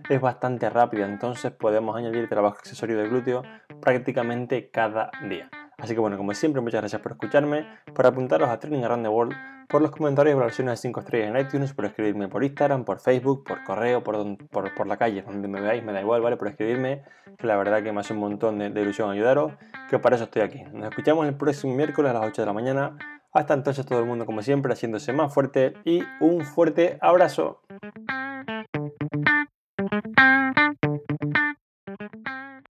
es 0.09 0.21
bastante 0.21 0.69
rápida. 0.69 1.07
Entonces 1.07 1.51
podemos 1.51 1.95
añadir 1.95 2.29
trabajo 2.29 2.57
accesorio 2.59 2.97
de 2.97 3.09
glúteo 3.09 3.41
prácticamente 3.81 4.69
cada 4.69 5.09
día. 5.27 5.49
Así 5.79 5.95
que 5.95 5.99
bueno, 5.99 6.17
como 6.17 6.33
siempre, 6.35 6.61
muchas 6.61 6.81
gracias 6.81 7.01
por 7.01 7.13
escucharme, 7.13 7.65
por 7.95 8.05
apuntaros 8.05 8.49
a 8.49 8.59
Training 8.59 8.83
Around 8.83 9.03
the 9.03 9.09
World 9.09 9.56
por 9.67 9.81
los 9.81 9.91
comentarios 9.91 10.33
y 10.33 10.35
valoraciones 10.35 10.73
de 10.73 10.77
5 10.77 10.99
estrellas 11.01 11.29
en 11.29 11.45
iTunes, 11.45 11.73
por 11.73 11.85
escribirme 11.85 12.27
por 12.27 12.43
Instagram, 12.43 12.85
por 12.85 12.99
Facebook, 12.99 13.43
por 13.43 13.63
correo, 13.63 14.03
por, 14.03 14.37
por, 14.49 14.73
por, 14.73 14.87
la 14.87 14.97
calle, 14.97 15.21
donde 15.21 15.47
me 15.47 15.59
veáis, 15.59 15.83
me 15.83 15.91
da 15.91 16.01
igual, 16.01 16.21
¿vale? 16.21 16.37
Por 16.37 16.47
escribirme, 16.47 17.03
que 17.37 17.47
la 17.47 17.57
verdad 17.57 17.83
que 17.83 17.91
me 17.91 17.99
hace 17.99 18.13
un 18.13 18.19
montón 18.19 18.59
de, 18.59 18.69
de 18.69 18.81
ilusión 18.81 19.11
ayudaros, 19.11 19.53
que 19.89 19.99
para 19.99 20.15
eso 20.15 20.25
estoy 20.25 20.41
aquí. 20.41 20.63
Nos 20.71 20.89
escuchamos 20.89 21.27
el 21.27 21.35
próximo 21.35 21.73
miércoles 21.73 22.11
a 22.11 22.13
las 22.13 22.25
8 22.25 22.41
de 22.41 22.45
la 22.45 22.53
mañana. 22.53 22.97
Hasta 23.33 23.53
entonces 23.53 23.85
todo 23.85 23.99
el 23.99 24.05
mundo 24.05 24.25
como 24.25 24.41
siempre 24.41 24.71
haciéndose 24.71 25.11
más 25.13 25.33
fuerte 25.33 25.73
y 25.83 26.01
un 26.21 26.41
fuerte 26.41 26.97
abrazo. 27.01 27.61